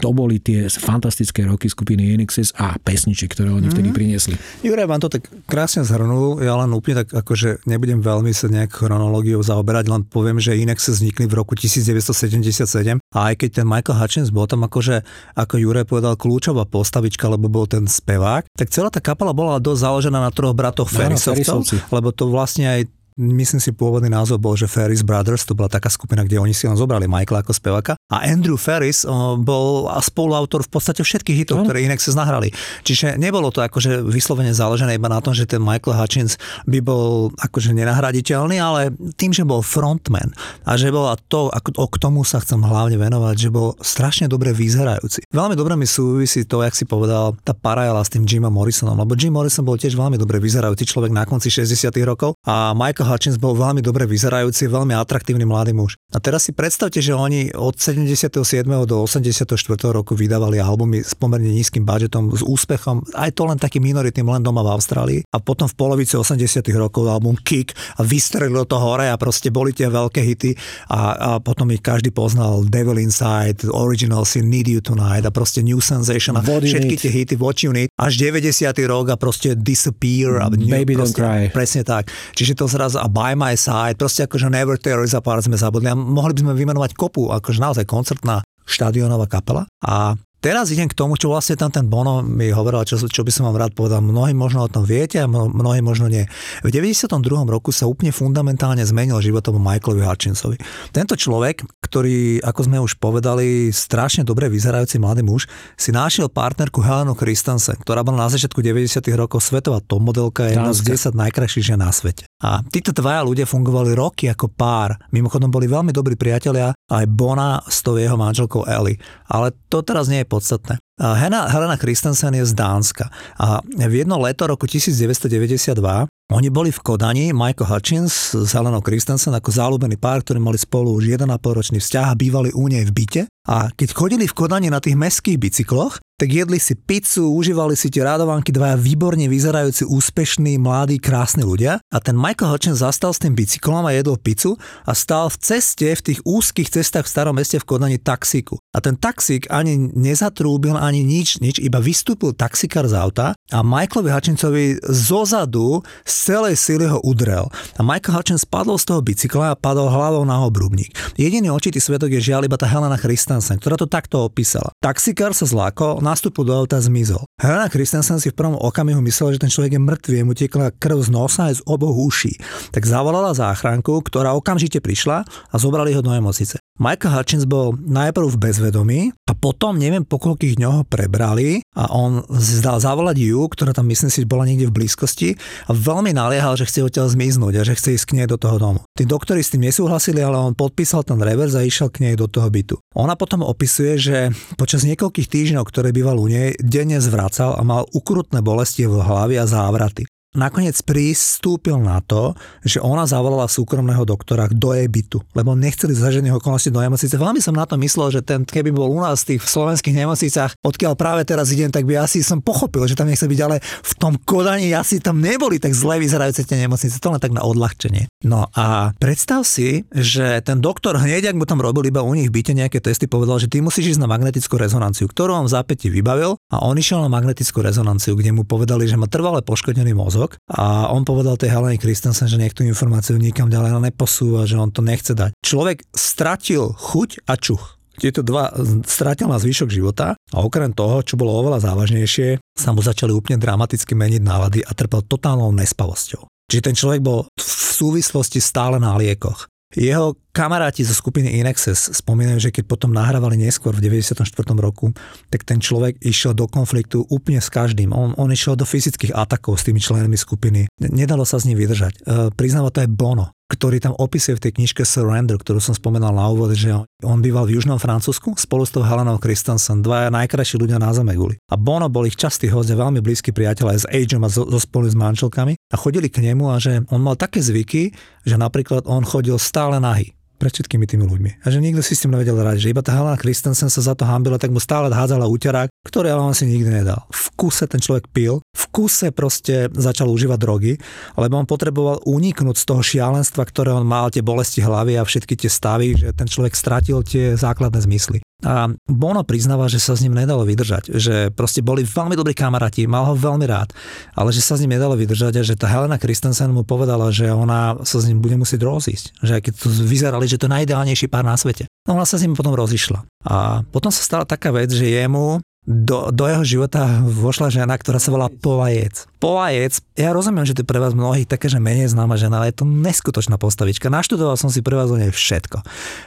to 0.00 0.08
boli 0.16 0.40
tie 0.40 0.72
fantastické 0.72 1.44
roky 1.44 1.68
skupiny 1.68 2.16
Enixis 2.16 2.56
a 2.56 2.80
pesničky, 2.80 3.28
ktoré 3.28 3.52
oni 3.52 3.68
mm. 3.68 3.72
vtedy 3.76 3.88
mhm. 3.92 3.96
priniesli. 3.96 4.34
Juraj 4.64 4.88
vám 4.88 5.00
to 5.04 5.12
tak 5.12 5.28
krásne 5.44 5.84
zhrnul, 5.84 6.40
ja 6.40 6.56
len 6.56 6.72
úplne 6.72 7.04
tak 7.04 7.12
akože 7.12 7.68
nebudem 7.68 8.00
veľmi 8.00 8.32
sa 8.32 8.48
nejak 8.48 8.72
chronológiou 8.72 9.44
zaoberať, 9.44 9.92
len 9.92 10.08
poviem, 10.08 10.40
že 10.40 10.56
Inexes 10.56 11.04
vznikli 11.04 11.28
v 11.28 11.36
roku 11.36 11.52
1977 11.52 12.64
a 12.96 13.18
aj 13.28 13.34
keď 13.36 13.60
ten 13.60 13.66
Michael 13.68 14.00
Hutchins 14.00 14.32
bol 14.32 14.48
tam 14.48 14.64
akože, 14.64 15.04
ako 15.36 15.54
Juraj 15.60 15.84
povedal, 15.84 16.16
kľúčová 16.16 16.64
postavička, 16.64 17.28
lebo 17.28 17.52
bol 17.52 17.68
ten 17.68 17.84
spevák, 17.84 18.48
tak 18.56 18.72
celá 18.72 18.88
tá 18.88 19.04
kapela 19.04 19.36
bola 19.36 19.60
dosť 19.60 19.84
založená 19.84 20.18
na 20.24 20.32
troch 20.32 20.56
bratoch 20.56 20.88
Ferrisovcov, 20.88 21.68
lebo 21.92 22.08
to 22.14 22.32
vlastne 22.32 22.64
aj 22.64 22.80
myslím 23.18 23.58
si 23.58 23.74
pôvodný 23.74 24.06
názov 24.06 24.38
bol, 24.38 24.54
že 24.54 24.70
Ferris 24.70 25.02
Brothers, 25.02 25.42
to 25.42 25.58
bola 25.58 25.66
taká 25.66 25.90
skupina, 25.90 26.22
kde 26.22 26.38
oni 26.38 26.54
si 26.54 26.70
len 26.70 26.78
zobrali 26.78 27.10
Michaela 27.10 27.42
ako 27.42 27.50
speváka. 27.50 27.92
A 28.08 28.22
Andrew 28.24 28.54
Ferris 28.54 29.02
bol 29.42 29.90
spoluautor 29.98 30.62
v 30.64 30.70
podstate 30.70 31.02
všetkých 31.02 31.44
hitov, 31.44 31.66
ktoré 31.66 31.82
inak 31.82 31.98
sa 31.98 32.14
nahrali. 32.14 32.54
Čiže 32.86 33.18
nebolo 33.18 33.50
to 33.50 33.60
akože 33.60 34.06
vyslovene 34.06 34.54
založené 34.54 34.94
iba 34.94 35.10
na 35.10 35.18
tom, 35.18 35.34
že 35.34 35.50
ten 35.50 35.58
Michael 35.58 35.98
Hutchins 35.98 36.38
by 36.64 36.78
bol 36.78 37.34
akože 37.42 37.74
nenahraditeľný, 37.74 38.56
ale 38.62 38.94
tým, 39.18 39.34
že 39.34 39.42
bol 39.42 39.60
frontman 39.66 40.30
a 40.62 40.78
že 40.78 40.94
bola 40.94 41.18
to, 41.28 41.50
ako, 41.50 41.90
k 41.90 41.96
tomu 41.98 42.22
sa 42.22 42.38
chcem 42.38 42.62
hlavne 42.62 42.96
venovať, 42.96 43.34
že 43.34 43.50
bol 43.50 43.74
strašne 43.82 44.30
dobre 44.30 44.54
vyzerajúci. 44.54 45.26
Veľmi 45.34 45.58
dobre 45.58 45.74
mi 45.74 45.90
súvisí 45.90 46.46
to, 46.46 46.62
jak 46.62 46.78
si 46.78 46.86
povedal, 46.86 47.34
tá 47.42 47.50
parajala 47.52 48.00
s 48.06 48.14
tým 48.14 48.22
Jimom 48.22 48.54
Morrisonom, 48.54 48.94
lebo 48.94 49.18
Jim 49.18 49.34
Morrison 49.34 49.66
bol 49.66 49.74
tiež 49.74 49.98
veľmi 49.98 50.14
dobre 50.14 50.38
vyzerajúci 50.38 50.86
človek 50.86 51.10
na 51.10 51.26
konci 51.26 51.50
60 51.50 51.90
rokov 52.06 52.38
a 52.46 52.72
Michael 52.76 53.07
Hutchins 53.08 53.40
bol 53.40 53.56
veľmi 53.56 53.80
dobre 53.80 54.04
vyzerajúci, 54.04 54.68
veľmi 54.68 54.92
atraktívny 54.92 55.48
mladý 55.48 55.72
muž. 55.72 55.96
A 56.12 56.20
teraz 56.20 56.44
si 56.44 56.52
predstavte, 56.52 57.00
že 57.00 57.16
oni 57.16 57.56
od 57.56 57.80
77. 57.80 58.44
do 58.84 58.96
84. 59.04 59.48
roku 59.88 60.12
vydávali 60.12 60.60
albumy 60.60 61.00
s 61.00 61.16
pomerne 61.16 61.48
nízkym 61.48 61.88
budžetom, 61.88 62.36
s 62.36 62.44
úspechom, 62.44 63.00
aj 63.16 63.32
to 63.32 63.48
len 63.48 63.56
takým 63.56 63.88
minoritným 63.88 64.28
len 64.28 64.44
doma 64.44 64.60
v 64.60 64.72
Austrálii. 64.76 65.20
A 65.32 65.40
potom 65.40 65.64
v 65.64 65.74
polovici 65.74 66.14
80. 66.20 66.60
rokov 66.76 67.08
album 67.08 67.34
Kick 67.40 67.72
a 67.96 68.04
vystrelilo 68.04 68.68
to 68.68 68.76
hore 68.76 69.08
a 69.08 69.16
proste 69.16 69.48
boli 69.48 69.72
tie 69.72 69.88
veľké 69.88 70.20
hity 70.20 70.52
a, 70.92 71.00
a 71.16 71.30
potom 71.40 71.72
ich 71.72 71.80
každý 71.80 72.12
poznal 72.12 72.68
Devil 72.68 73.00
Inside, 73.00 73.64
Original 73.72 74.28
Sin, 74.28 74.52
Need 74.52 74.68
You 74.68 74.84
Tonight 74.84 75.24
a 75.24 75.32
proste 75.32 75.64
New 75.64 75.80
Sensation 75.80 76.36
a 76.36 76.44
What 76.44 76.68
všetky 76.68 76.94
tie 77.00 77.10
hity 77.10 77.34
What 77.40 77.64
You 77.64 77.72
Need 77.72 77.88
až 77.96 78.20
90. 78.20 78.76
rok 78.84 79.10
a 79.10 79.16
proste 79.16 79.56
Disappear 79.56 80.42
a 80.42 80.46
Baby 80.50 80.98
Don't 80.98 81.14
Cry. 81.14 81.48
Presne 81.48 81.86
tak. 81.86 82.10
Čiže 82.36 82.58
to 82.58 82.66
zrazu 82.68 82.97
a 82.98 83.06
By 83.06 83.38
My 83.38 83.54
Side, 83.54 83.96
proste 83.96 84.26
akože 84.26 84.50
Never 84.50 84.76
Tear 84.76 85.00
Us 85.00 85.14
Apart 85.14 85.46
sme 85.46 85.54
zabudli. 85.54 85.88
A 85.88 85.96
mohli 85.96 86.34
by 86.34 86.40
sme 86.44 86.54
vymenovať 86.58 86.92
kopu, 86.98 87.30
akože 87.30 87.62
naozaj 87.62 87.84
koncertná 87.86 88.42
štadionová 88.68 89.30
kapela. 89.30 89.64
A 89.80 90.18
Teraz 90.48 90.72
idem 90.72 90.88
k 90.88 90.96
tomu, 90.96 91.12
čo 91.20 91.28
vlastne 91.28 91.60
tam 91.60 91.68
ten 91.68 91.84
Bono 91.92 92.24
mi 92.24 92.48
hovoril, 92.48 92.80
čo, 92.88 92.96
čo 92.96 93.20
by 93.20 93.28
som 93.28 93.52
vám 93.52 93.68
rád 93.68 93.76
povedal. 93.76 94.00
Mnohí 94.00 94.32
možno 94.32 94.64
o 94.64 94.72
tom 94.72 94.80
viete 94.80 95.20
a 95.20 95.28
mnohí 95.28 95.84
možno 95.84 96.08
nie. 96.08 96.24
V 96.64 96.72
92. 96.72 97.04
roku 97.44 97.68
sa 97.68 97.84
úplne 97.84 98.16
fundamentálne 98.16 98.80
zmenil 98.80 99.20
život 99.20 99.44
tomu 99.44 99.60
Michaelovi 99.60 100.08
Hutchinsovi. 100.08 100.56
Tento 100.88 101.20
človek, 101.20 101.68
ktorý, 101.84 102.40
ako 102.40 102.60
sme 102.64 102.80
už 102.80 102.96
povedali, 102.96 103.68
strašne 103.76 104.24
dobre 104.24 104.48
vyzerajúci 104.48 104.96
mladý 104.96 105.20
muž, 105.20 105.44
si 105.76 105.92
našiel 105.92 106.32
partnerku 106.32 106.80
Helenu 106.80 107.12
Christensen, 107.12 107.76
ktorá 107.84 108.00
bola 108.00 108.24
na 108.24 108.32
začiatku 108.32 108.64
90. 108.64 109.04
rokov 109.20 109.44
svetová 109.44 109.84
top 109.84 110.00
modelka, 110.00 110.48
jedna 110.48 110.72
z 110.72 110.96
10 110.96 111.12
najkrajších 111.12 111.76
žien 111.76 111.80
na 111.84 111.92
svete. 111.92 112.24
A 112.40 112.64
títo 112.64 112.96
dvaja 112.96 113.20
ľudia 113.20 113.44
fungovali 113.44 113.92
roky 113.92 114.32
ako 114.32 114.48
pár. 114.48 114.96
Mimochodom 115.12 115.52
boli 115.52 115.68
veľmi 115.68 115.92
dobrí 115.92 116.16
priatelia, 116.16 116.72
aj 116.88 117.04
Bona 117.04 117.60
s 117.68 117.84
tou 117.84 118.00
jeho 118.00 118.16
manželkou 118.16 118.64
Ellie. 118.64 118.96
Ale 119.28 119.52
to 119.68 119.84
teraz 119.84 120.08
nie 120.08 120.24
je 120.24 120.30
podstatné. 120.38 120.78
Helena, 120.98 121.50
Helena 121.50 121.74
Christensen 121.74 122.38
je 122.38 122.46
z 122.46 122.54
Dánska 122.54 123.10
a 123.38 123.58
v 123.66 124.06
jedno 124.06 124.22
leto 124.22 124.46
roku 124.46 124.70
1992 124.70 126.06
oni 126.28 126.52
boli 126.52 126.68
v 126.68 126.80
Kodani, 126.84 127.32
Michael 127.32 127.72
Hutchins 127.72 128.36
s 128.36 128.52
Helenou 128.52 128.84
Christensen 128.84 129.32
ako 129.32 129.48
záľubený 129.48 129.96
pár, 129.96 130.20
ktorí 130.20 130.36
mali 130.36 130.60
spolu 130.60 131.00
už 131.00 131.16
1,5 131.16 131.24
ročný 131.40 131.80
vzťah 131.80 132.12
a 132.12 132.18
bývali 132.20 132.52
u 132.52 132.68
nej 132.68 132.84
v 132.84 132.92
byte. 132.92 133.22
A 133.48 133.72
keď 133.72 133.88
chodili 133.96 134.28
v 134.28 134.36
Kodani 134.36 134.68
na 134.68 134.76
tých 134.76 134.92
meských 134.92 135.40
bicykloch, 135.40 135.96
tak 136.18 136.34
jedli 136.34 136.58
si 136.58 136.74
pizzu, 136.74 137.30
užívali 137.30 137.78
si 137.78 137.94
tie 137.94 138.02
radovanky, 138.02 138.50
dvaja 138.50 138.74
výborne 138.74 139.30
vyzerajúci, 139.30 139.86
úspešní, 139.86 140.58
mladí, 140.58 140.98
krásni 140.98 141.46
ľudia. 141.46 141.78
A 141.94 142.02
ten 142.02 142.18
Michael 142.18 142.50
Hutchins 142.50 142.82
zastal 142.82 143.14
s 143.14 143.22
tým 143.22 143.38
bicyklom 143.38 143.86
a 143.86 143.94
jedol 143.94 144.18
pizzu 144.18 144.58
a 144.82 144.98
stál 144.98 145.30
v 145.30 145.38
ceste, 145.38 145.86
v 145.86 146.02
tých 146.02 146.20
úzkých 146.26 146.74
cestách 146.74 147.06
v 147.06 147.12
starom 147.14 147.38
meste 147.38 147.62
v 147.62 147.64
Kodani 147.70 148.02
taxíku. 148.02 148.58
A 148.74 148.82
ten 148.82 148.98
taxík 148.98 149.46
ani 149.46 149.78
nezatrúbil, 149.94 150.74
ani 150.74 151.06
nič, 151.06 151.38
nič, 151.38 151.62
iba 151.62 151.78
vystúpil 151.78 152.34
taxikár 152.34 152.90
z 152.90 152.98
auta 152.98 153.38
a 153.54 153.58
Michaelovi 153.62 154.10
Hutchinsovi 154.10 154.82
zozadu 154.90 155.86
z 156.02 156.14
celej 156.34 156.58
síly 156.58 156.90
ho 156.90 156.98
udrel. 157.06 157.46
A 157.78 157.86
Michael 157.86 158.18
Hutchins 158.18 158.42
spadol 158.42 158.74
z 158.82 158.90
toho 158.90 159.06
bicykla 159.06 159.54
a 159.54 159.58
padol 159.58 159.86
hlavou 159.86 160.26
na 160.26 160.42
obrubník. 160.42 160.90
Jediný 161.14 161.54
očitý 161.54 161.78
svetok 161.78 162.10
je 162.18 162.34
žiaľ 162.34 162.50
iba 162.50 162.58
tá 162.58 162.66
Helena 162.66 162.98
Christensen, 162.98 163.62
ktorá 163.62 163.78
to 163.78 163.86
takto 163.86 164.26
opísala. 164.26 164.74
Taxikár 164.82 165.30
sa 165.30 165.46
zlákol, 165.46 166.02
nástupu 166.08 166.40
do 166.44 166.56
auta 166.56 166.80
zmizol. 166.80 167.28
Helena 167.36 167.68
Christensen 167.68 168.16
si 168.16 168.32
v 168.32 168.38
prvom 168.38 168.56
okamihu 168.56 169.04
myslela, 169.04 169.36
že 169.36 169.42
ten 169.44 169.52
človek 169.52 169.76
je 169.76 169.80
mŕtvý, 169.82 170.16
mu 170.24 170.32
tiekla 170.32 170.72
krv 170.72 171.04
z 171.04 171.10
nosa 171.12 171.52
aj 171.52 171.60
z 171.60 171.62
oboch 171.68 171.96
uší. 171.96 172.40
Tak 172.72 172.88
zavolala 172.88 173.36
záchranku, 173.36 174.00
ktorá 174.00 174.32
okamžite 174.32 174.80
prišla 174.80 175.28
a 175.28 175.54
zobrali 175.60 175.92
ho 175.92 176.00
do 176.00 176.08
nemocnice. 176.08 176.67
Michael 176.78 177.10
Hutchins 177.10 177.42
bol 177.42 177.74
najprv 177.74 178.38
v 178.38 178.38
bezvedomí 178.38 179.00
a 179.26 179.34
potom 179.34 179.74
neviem 179.74 180.06
po 180.06 180.22
koľkých 180.22 180.62
dňoch 180.62 180.76
ho 180.78 180.84
prebrali 180.86 181.58
a 181.74 181.90
on 181.90 182.22
zdal 182.30 182.78
zavolať 182.78 183.18
ju, 183.18 183.50
ktorá 183.50 183.74
tam 183.74 183.90
myslím 183.90 184.06
si 184.14 184.22
bola 184.22 184.46
niekde 184.46 184.70
v 184.70 184.78
blízkosti 184.78 185.34
a 185.66 185.74
veľmi 185.74 186.14
naliehal, 186.14 186.54
že 186.54 186.70
chce 186.70 186.86
odtiaľ 186.86 187.10
zmiznúť 187.10 187.58
a 187.58 187.66
že 187.66 187.74
chce 187.74 187.98
ísť 187.98 188.06
k 188.06 188.16
nej 188.22 188.26
do 188.30 188.38
toho 188.38 188.62
domu. 188.62 188.80
Tí 188.94 189.02
doktori 189.10 189.42
s 189.42 189.50
tým 189.50 189.66
nesúhlasili, 189.66 190.22
ale 190.22 190.38
on 190.38 190.54
podpísal 190.54 191.02
ten 191.02 191.18
revers 191.18 191.58
a 191.58 191.66
išiel 191.66 191.90
k 191.90 192.06
nej 192.06 192.14
do 192.14 192.30
toho 192.30 192.46
bytu. 192.46 192.78
Ona 192.94 193.18
potom 193.18 193.42
opisuje, 193.42 193.98
že 193.98 194.16
počas 194.54 194.86
niekoľkých 194.86 195.26
týždňov, 195.26 195.66
ktoré 195.66 195.90
býval 195.90 196.22
u 196.22 196.30
nej, 196.30 196.54
denne 196.62 197.02
zvracal 197.02 197.58
a 197.58 197.62
mal 197.66 197.90
ukrutné 197.90 198.38
bolesti 198.38 198.86
v 198.86 199.02
hlavi 199.02 199.34
a 199.34 199.50
závraty 199.50 200.06
nakoniec 200.36 200.76
pristúpil 200.84 201.80
na 201.80 202.04
to, 202.04 202.36
že 202.60 202.84
ona 202.84 203.08
zavolala 203.08 203.48
súkromného 203.48 204.04
doktora 204.04 204.44
do 204.52 204.76
jej 204.76 204.84
bytu, 204.84 205.24
lebo 205.32 205.56
nechceli 205.56 205.96
za 205.96 206.12
žiadnych 206.12 206.36
okolností 206.36 206.68
do 206.68 206.84
nemocnice. 206.84 207.16
Veľmi 207.16 207.40
som 207.40 207.56
na 207.56 207.64
to 207.64 207.80
myslel, 207.80 208.12
že 208.12 208.20
ten, 208.20 208.44
keby 208.44 208.68
bol 208.68 208.92
u 208.92 209.00
nás 209.00 209.24
v 209.24 209.36
tých 209.36 209.48
slovenských 209.48 209.96
nemocnicách, 209.96 210.52
odkiaľ 210.60 210.92
práve 211.00 211.24
teraz 211.24 211.48
idem, 211.48 211.72
tak 211.72 211.88
by 211.88 212.04
asi 212.04 212.20
som 212.20 212.44
pochopil, 212.44 212.84
že 212.84 212.92
tam 212.92 213.08
nechce 213.08 213.24
byť, 213.24 213.40
ale 213.40 213.56
v 213.64 213.92
tom 213.96 214.20
Kodani 214.20 214.68
asi 214.76 215.00
tam 215.00 215.24
neboli 215.24 215.56
tak 215.56 215.72
zle 215.72 215.96
vyzerajúce 215.96 216.44
tie 216.44 216.60
nemocnice, 216.60 217.00
to 217.00 217.08
len 217.08 217.22
tak 217.22 217.32
na 217.32 217.40
odľahčenie. 217.40 218.12
No 218.28 218.52
a 218.52 218.92
predstav 219.00 219.48
si, 219.48 219.88
že 219.88 220.44
ten 220.44 220.60
doktor 220.60 221.00
hneď, 221.00 221.32
ak 221.32 221.38
mu 221.40 221.48
tam 221.48 221.64
robil 221.64 221.88
iba 221.88 222.04
u 222.04 222.12
nich 222.12 222.28
byte 222.28 222.52
nejaké 222.52 222.84
testy, 222.84 223.08
povedal, 223.08 223.40
že 223.40 223.48
ty 223.48 223.64
musíš 223.64 223.96
ísť 223.96 224.02
na 224.04 224.10
magnetickú 224.10 224.60
rezonanciu, 224.60 225.08
ktorú 225.08 225.40
on 225.40 225.46
v 225.48 225.54
zápäti 225.56 225.88
vybavil 225.88 226.36
a 226.52 226.56
on 226.60 226.76
išiel 226.76 227.00
na 227.00 227.08
magnetickú 227.08 227.64
rezonanciu, 227.64 228.12
kde 228.18 228.36
mu 228.36 228.42
povedali, 228.44 228.84
že 228.84 229.00
má 229.00 229.08
trvalé 229.08 229.40
poškodený 229.40 229.96
mozog 229.96 230.17
mozog 230.18 230.34
a 230.50 230.90
on 230.90 231.06
povedal 231.06 231.38
tej 231.38 231.54
Helene 231.54 231.78
Christensen, 231.78 232.26
že 232.26 232.42
tú 232.50 232.66
informáciu 232.66 233.14
nikam 233.14 233.46
ďalej 233.46 233.78
neposúva, 233.78 234.50
že 234.50 234.58
on 234.58 234.74
to 234.74 234.82
nechce 234.82 235.14
dať. 235.14 235.30
Človek 235.38 235.86
stratil 235.94 236.74
chuť 236.74 237.30
a 237.30 237.38
čuch. 237.38 237.78
Tieto 237.98 238.22
dva 238.22 238.50
stratil 238.86 239.30
na 239.30 239.38
zvyšok 239.38 239.70
života 239.70 240.14
a 240.14 240.36
okrem 240.42 240.74
toho, 240.74 241.02
čo 241.02 241.18
bolo 241.18 241.34
oveľa 241.38 241.70
závažnejšie, 241.70 242.42
sa 242.54 242.70
mu 242.74 242.82
začali 242.82 243.10
úplne 243.10 243.38
dramaticky 243.38 243.94
meniť 243.94 244.22
nálady 244.22 244.60
a 244.62 244.70
trpel 244.74 245.06
totálnou 245.06 245.50
nespavosťou. 245.54 246.26
Čiže 246.50 246.62
ten 246.62 246.74
človek 246.78 247.00
bol 247.02 247.26
v 247.26 247.42
súvislosti 247.42 248.38
stále 248.38 248.78
na 248.78 248.94
liekoch. 248.94 249.50
Jeho 249.74 250.16
kamaráti 250.38 250.86
zo 250.86 250.94
skupiny 250.94 251.42
Inexes 251.42 251.90
spomínajú, 251.98 252.38
že 252.38 252.54
keď 252.54 252.70
potom 252.70 252.94
nahrávali 252.94 253.34
neskôr 253.34 253.74
v 253.74 253.82
94. 253.90 254.22
roku, 254.54 254.94
tak 255.34 255.42
ten 255.42 255.58
človek 255.58 255.98
išiel 255.98 256.30
do 256.30 256.46
konfliktu 256.46 257.02
úplne 257.10 257.42
s 257.42 257.50
každým. 257.50 257.90
On, 257.90 258.14
on 258.14 258.30
išiel 258.30 258.54
do 258.54 258.62
fyzických 258.62 259.18
atakov 259.18 259.58
s 259.58 259.66
tými 259.66 259.82
členmi 259.82 260.14
skupiny. 260.14 260.70
Nedalo 260.78 261.26
sa 261.26 261.42
s 261.42 261.46
ním 261.50 261.58
vydržať. 261.58 262.06
E, 262.06 262.30
priznáva 262.38 262.70
to 262.70 262.86
aj 262.86 262.90
Bono 262.94 263.34
ktorý 263.48 263.80
tam 263.80 263.96
opisuje 263.96 264.36
v 264.36 264.44
tej 264.44 264.52
knižke 264.60 264.84
Surrender, 264.84 265.40
ktorú 265.40 265.56
som 265.56 265.72
spomínal 265.72 266.12
na 266.12 266.28
úvod, 266.28 266.52
že 266.52 266.68
on 267.00 267.24
býval 267.24 267.48
v 267.48 267.56
južnom 267.56 267.80
Francúzsku 267.80 268.36
spolu 268.36 268.68
s 268.68 268.76
tou 268.76 268.84
Helenou 268.84 269.16
Christensen, 269.16 269.80
dvaja 269.80 270.12
najkrajší 270.12 270.60
ľudia 270.60 270.76
na 270.76 270.92
Zeme 270.92 271.16
guli. 271.16 271.40
A 271.48 271.56
Bono 271.56 271.88
bol 271.88 272.04
ich 272.04 272.20
častý 272.20 272.52
host, 272.52 272.68
veľmi 272.68 273.00
blízky 273.00 273.32
priateľ 273.32 273.72
aj 273.72 273.78
s 273.80 273.86
Ageom 273.88 274.20
a 274.20 274.28
so, 274.28 274.44
so 274.44 274.60
spolu 274.60 274.92
s 274.92 274.92
manželkami 274.92 275.56
a 275.56 275.76
chodili 275.80 276.12
k 276.12 276.28
nemu 276.28 276.44
a 276.44 276.60
že 276.60 276.84
on 276.92 277.00
mal 277.00 277.16
také 277.16 277.40
zvyky, 277.40 277.96
že 278.28 278.36
napríklad 278.36 278.84
on 278.84 279.00
chodil 279.00 279.40
stále 279.40 279.80
nahý 279.80 280.12
pred 280.38 280.54
všetkými 280.54 280.86
tými 280.86 281.04
ľuďmi. 281.04 281.30
A 281.42 281.46
že 281.50 281.58
nikto 281.58 281.82
si 281.82 281.98
s 281.98 282.06
tým 282.06 282.14
nevedel 282.14 282.38
rať, 282.38 282.62
že 282.62 282.70
iba 282.70 282.80
tá 282.80 282.94
Helena 282.94 283.18
Christensen 283.18 283.68
sa 283.68 283.82
za 283.82 283.98
to 283.98 284.06
hambila, 284.06 284.38
tak 284.38 284.54
mu 284.54 284.62
stále 284.62 284.86
hádzala 284.88 285.26
úterák, 285.26 285.68
ktorý 285.82 286.14
ale 286.14 286.22
on 286.22 286.34
si 286.38 286.46
nikdy 286.46 286.70
nedal. 286.70 287.04
V 287.10 287.34
kuse 287.34 287.66
ten 287.66 287.82
človek 287.82 288.06
pil, 288.14 288.38
v 288.54 288.64
kuse 288.70 289.10
proste 289.10 289.66
začal 289.74 290.06
užívať 290.08 290.38
drogy, 290.38 290.72
lebo 291.18 291.34
on 291.36 291.46
potreboval 291.50 291.98
uniknúť 292.06 292.56
z 292.56 292.64
toho 292.64 292.80
šialenstva, 292.80 293.42
ktoré 293.42 293.74
on 293.74 293.84
mal, 293.84 294.14
tie 294.14 294.22
bolesti 294.22 294.62
hlavy 294.62 294.96
a 294.96 295.02
všetky 295.02 295.34
tie 295.34 295.50
stavy, 295.50 295.98
že 295.98 296.14
ten 296.14 296.30
človek 296.30 296.54
stratil 296.54 297.02
tie 297.02 297.34
základné 297.34 297.82
zmysly. 297.82 298.22
A 298.46 298.70
Bono 298.86 299.26
priznáva, 299.26 299.66
že 299.66 299.82
sa 299.82 299.98
s 299.98 300.02
ním 300.06 300.14
nedalo 300.14 300.46
vydržať, 300.46 300.94
že 300.94 301.34
proste 301.34 301.58
boli 301.58 301.82
veľmi 301.82 302.14
dobrí 302.14 302.38
kamaráti, 302.38 302.86
mal 302.86 303.02
ho 303.10 303.18
veľmi 303.18 303.42
rád, 303.50 303.74
ale 304.14 304.30
že 304.30 304.38
sa 304.38 304.54
s 304.54 304.62
ním 304.62 304.78
nedalo 304.78 304.94
vydržať 304.94 305.42
a 305.42 305.42
že 305.42 305.58
tá 305.58 305.66
Helena 305.66 305.98
Christensen 305.98 306.54
mu 306.54 306.62
povedala, 306.62 307.10
že 307.10 307.34
ona 307.34 307.74
sa 307.82 307.98
s 307.98 308.06
ním 308.06 308.22
bude 308.22 308.38
musieť 308.38 308.62
rozísť, 308.62 309.06
že 309.26 309.42
keď 309.42 309.52
to 309.58 309.66
vyzerali, 309.82 310.30
že 310.30 310.38
to 310.38 310.46
je 310.46 310.54
najideálnejší 310.54 311.10
pár 311.10 311.26
na 311.26 311.34
svete. 311.34 311.66
No 311.90 311.98
ona 311.98 312.06
sa 312.06 312.14
s 312.14 312.22
ním 312.22 312.38
potom 312.38 312.54
rozišla. 312.54 313.02
A 313.26 313.66
potom 313.74 313.90
sa 313.90 314.06
stala 314.06 314.22
taká 314.22 314.54
vec, 314.54 314.70
že 314.70 314.86
jemu 314.86 315.42
do, 315.68 316.08
do 316.08 316.24
jeho 316.24 316.44
života 316.48 316.88
vošla 317.04 317.52
žena, 317.52 317.76
ktorá 317.76 318.00
sa 318.00 318.08
volá 318.08 318.32
Povajec. 318.32 319.04
Povajec, 319.20 319.84
ja 320.00 320.16
rozumiem, 320.16 320.48
že 320.48 320.56
to 320.56 320.64
je 320.64 320.70
pre 320.70 320.80
vás 320.80 320.96
mnohých 320.96 321.28
také, 321.28 321.52
že 321.52 321.60
menej 321.60 321.92
známa 321.92 322.16
žena, 322.16 322.40
ale 322.40 322.48
je 322.48 322.64
to 322.64 322.66
neskutočná 322.66 323.36
postavička. 323.36 323.92
Naštudoval 323.92 324.40
som 324.40 324.48
si 324.48 324.64
pre 324.64 324.72
vás 324.72 324.88
o 324.88 324.96
nej 324.96 325.12
všetko. 325.12 325.60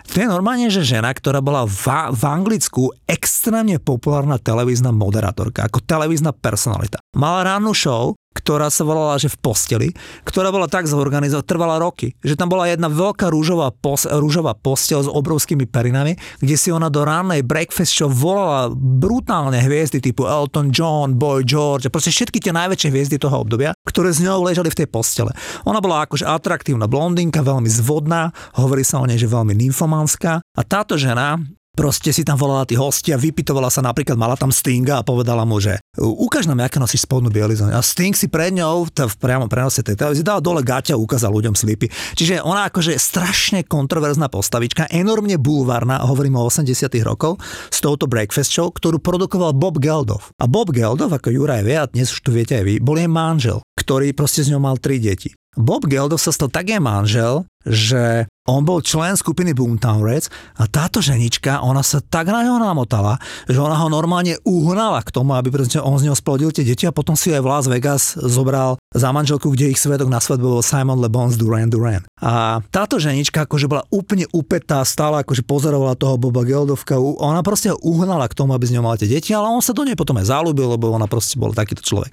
To 0.10 0.16
je 0.18 0.26
normálne, 0.26 0.74
že 0.74 0.82
žena, 0.82 1.14
ktorá 1.14 1.46
bola 1.46 1.70
v, 1.70 1.86
v 2.10 2.24
Anglicku 2.26 2.90
extrémne 3.06 3.78
populárna 3.78 4.42
televízna 4.42 4.90
moderátorka, 4.90 5.70
ako 5.70 5.86
televízna 5.86 6.34
personalita. 6.34 6.98
Mala 7.14 7.46
rannú 7.46 7.78
show, 7.78 8.18
ktorá 8.42 8.74
sa 8.74 8.82
volala, 8.82 9.22
že 9.22 9.30
v 9.30 9.38
posteli, 9.38 9.88
ktorá 10.26 10.50
bola 10.50 10.66
tak 10.66 10.90
zorganizovaná, 10.90 11.46
trvala 11.46 11.78
roky, 11.78 12.18
že 12.26 12.34
tam 12.34 12.50
bola 12.50 12.66
jedna 12.66 12.90
veľká 12.90 13.30
rúžová, 13.30 13.70
pos, 13.70 14.10
rúžová 14.10 14.58
postel 14.58 15.06
s 15.06 15.10
obrovskými 15.10 15.70
perinami, 15.70 16.18
kde 16.42 16.56
si 16.58 16.74
ona 16.74 16.90
do 16.90 17.06
rannej 17.06 17.46
breakfast 17.46 17.94
show 17.94 18.10
volala 18.10 18.74
brutálne 18.74 19.62
hviezdy 19.62 20.02
typu 20.02 20.26
Elton 20.26 20.74
John, 20.74 21.14
Boy 21.14 21.46
George, 21.46 21.86
proste 21.94 22.10
všetky 22.10 22.42
tie 22.42 22.50
najväčšie 22.50 22.90
hviezdy 22.90 23.22
toho 23.22 23.46
obdobia, 23.46 23.78
ktoré 23.86 24.10
z 24.10 24.26
ňou 24.26 24.50
ležali 24.50 24.74
v 24.74 24.80
tej 24.82 24.88
postele. 24.90 25.32
Ona 25.70 25.78
bola 25.78 26.10
akože 26.10 26.26
atraktívna 26.26 26.90
blondínka, 26.90 27.46
veľmi 27.46 27.70
zvodná, 27.70 28.34
hovorí 28.58 28.82
sa 28.82 28.98
o 28.98 29.06
nej, 29.06 29.22
že 29.22 29.30
veľmi 29.30 29.54
nymfománska 29.54 30.42
a 30.42 30.62
táto 30.66 30.98
žena 30.98 31.38
Proste 31.72 32.12
si 32.12 32.28
tam 32.28 32.36
volala 32.36 32.68
tí 32.68 32.76
hostia, 32.76 33.16
vypitovala 33.16 33.72
sa 33.72 33.80
napríklad, 33.80 34.20
mala 34.20 34.36
tam 34.36 34.52
Stinga 34.52 35.00
a 35.00 35.08
povedala 35.08 35.48
mu, 35.48 35.56
že 35.64 35.80
ukáž 35.96 36.44
nám, 36.44 36.68
aké 36.68 36.84
nosíš 36.84 37.08
spodnú 37.08 37.32
bielizu. 37.32 37.64
A 37.72 37.80
Sting 37.80 38.12
si 38.12 38.28
pred 38.28 38.52
ňou 38.52 38.92
v 38.92 39.16
priamom 39.16 39.48
prenose 39.48 39.80
tej 39.80 39.96
televízie 39.96 40.28
dal 40.28 40.44
dole 40.44 40.68
gaťa 40.68 41.00
a 41.00 41.02
ukázal 41.02 41.32
ľuďom 41.32 41.56
slipy. 41.56 41.88
Čiže 42.20 42.44
ona 42.44 42.68
akože 42.68 43.00
strašne 43.00 43.64
kontroverzná 43.64 44.28
postavička, 44.28 44.92
enormne 44.92 45.40
bulvárna, 45.40 46.04
hovorím 46.04 46.44
o 46.44 46.52
80 46.52 46.92
rokov, 47.08 47.40
s 47.72 47.80
touto 47.80 48.04
Breakfast 48.04 48.52
Show, 48.52 48.68
ktorú 48.76 49.00
produkoval 49.00 49.56
Bob 49.56 49.80
Geldof. 49.80 50.36
A 50.44 50.52
Bob 50.52 50.76
Geldof, 50.76 51.16
ako 51.16 51.32
Juraj 51.32 51.64
vie, 51.64 51.80
a 51.80 51.88
dnes 51.88 52.12
už 52.12 52.20
tu 52.20 52.36
viete 52.36 52.52
aj 52.52 52.68
vy, 52.68 52.76
bol 52.84 53.00
jej 53.00 53.08
manžel, 53.08 53.64
ktorý 53.80 54.12
proste 54.12 54.44
z 54.44 54.52
ňou 54.52 54.60
mal 54.60 54.76
tri 54.76 55.00
deti. 55.00 55.32
Bob 55.56 55.88
Geldof 55.88 56.20
sa 56.20 56.36
stal 56.36 56.48
tak 56.48 56.68
manžel, 56.80 57.48
že 57.64 58.28
on 58.50 58.66
bol 58.66 58.82
člen 58.82 59.14
skupiny 59.14 59.54
Boomtown 59.54 60.02
Reds 60.02 60.34
a 60.58 60.66
táto 60.66 60.98
ženička, 60.98 61.62
ona 61.62 61.86
sa 61.86 62.02
tak 62.02 62.26
na 62.26 62.42
neho 62.42 62.58
namotala, 62.58 63.22
že 63.46 63.62
ona 63.62 63.78
ho 63.78 63.86
normálne 63.86 64.42
uhnala 64.42 64.98
k 65.06 65.14
tomu, 65.14 65.38
aby 65.38 65.54
on 65.86 66.02
z 66.02 66.10
neho 66.10 66.18
splodil 66.18 66.50
tie 66.50 66.66
deti 66.66 66.90
a 66.90 66.96
potom 66.96 67.14
si 67.14 67.30
aj 67.30 67.38
v 67.38 67.50
Las 67.54 67.66
Vegas 67.70 68.18
zobral 68.18 68.82
za 68.90 69.14
manželku, 69.14 69.54
kde 69.54 69.70
ich 69.70 69.78
svedok 69.78 70.10
na 70.10 70.18
svadbe 70.18 70.50
bol 70.50 70.66
Simon 70.66 70.98
Le 70.98 71.06
Bon 71.14 71.30
Duran 71.30 71.70
Duran. 71.70 72.02
A 72.18 72.66
táto 72.74 72.98
ženička 72.98 73.46
akože 73.46 73.70
bola 73.70 73.86
úplne 73.94 74.26
upetá, 74.34 74.82
stále 74.90 75.22
akože 75.22 75.46
pozorovala 75.46 75.94
toho 75.94 76.18
Boba 76.18 76.42
Geldovka, 76.42 76.98
ona 76.98 77.46
proste 77.46 77.70
ho 77.70 77.78
uhnala 77.86 78.26
k 78.26 78.34
tomu, 78.34 78.58
aby 78.58 78.66
z 78.66 78.74
ňou 78.82 78.90
mal 78.90 78.98
tie 78.98 79.06
deti, 79.06 79.38
ale 79.38 79.54
on 79.54 79.62
sa 79.62 79.78
do 79.78 79.86
nej 79.86 79.94
potom 79.94 80.18
aj 80.18 80.34
zalúbil, 80.34 80.66
lebo 80.66 80.90
ona 80.90 81.06
proste 81.06 81.38
bola 81.38 81.54
takýto 81.54 81.86
človek. 81.86 82.10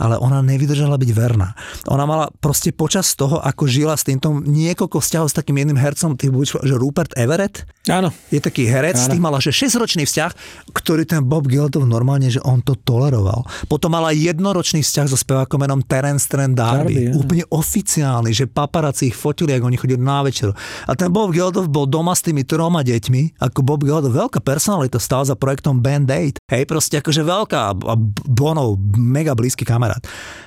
Ale 0.00 0.16
ona 0.20 0.40
nevydržala 0.40 0.96
byť 0.96 1.10
verná. 1.12 1.56
Ona 1.88 2.04
mala 2.04 2.26
proste 2.40 2.72
počas 2.72 3.12
toho, 3.16 3.40
ako 3.40 3.64
žila 3.64 3.96
s 3.96 4.04
týmto 4.04 4.28
niekoľko 4.44 5.00
vzťahov 5.00 5.28
s 5.32 5.36
takým 5.36 5.65
jedným 5.66 5.82
hercom, 5.82 6.14
typu, 6.14 6.46
že 6.46 6.74
Rupert 6.78 7.18
Everett. 7.18 7.66
Áno. 7.90 8.14
Je 8.30 8.38
taký 8.38 8.70
herec, 8.70 8.94
Áno. 8.94 9.04
s 9.04 9.10
tým 9.10 9.22
mala 9.22 9.42
že 9.42 9.50
6-ročný 9.50 10.06
vzťah, 10.06 10.30
ktorý 10.70 11.02
ten 11.02 11.26
Bob 11.26 11.50
Geldof 11.50 11.82
normálne, 11.82 12.30
že 12.30 12.38
on 12.46 12.62
to 12.62 12.78
toleroval. 12.78 13.42
Potom 13.66 13.90
mala 13.90 14.14
jednoročný 14.14 14.86
vzťah 14.86 15.06
so 15.10 15.18
spevákom 15.18 15.58
menom 15.58 15.82
Terence 15.82 16.30
Trent 16.30 16.54
Darby. 16.54 17.10
Darby 17.10 17.18
úplne 17.18 17.44
oficiálny, 17.50 18.30
že 18.30 18.46
paparáci 18.46 19.10
ich 19.10 19.16
fotili, 19.18 19.50
ako 19.54 19.66
oni 19.66 19.78
chodili 19.78 19.98
na 19.98 20.22
večer. 20.22 20.54
A 20.86 20.94
ten 20.94 21.10
Bob 21.10 21.34
Geldof 21.34 21.66
bol 21.66 21.90
doma 21.90 22.14
s 22.14 22.22
tými 22.22 22.46
troma 22.46 22.86
deťmi, 22.86 23.42
ako 23.42 23.58
Bob 23.66 23.82
Geldof, 23.82 24.14
veľká 24.14 24.38
personalita, 24.38 25.02
stál 25.02 25.26
za 25.26 25.34
projektom 25.34 25.82
Band 25.82 26.06
Aid. 26.10 26.38
Hej, 26.46 26.70
proste 26.70 27.02
akože 27.02 27.26
veľká 27.26 27.58
a 27.74 27.94
Bonov, 28.26 28.78
mega 28.94 29.34
blízky 29.34 29.66
kamarát. 29.66 30.02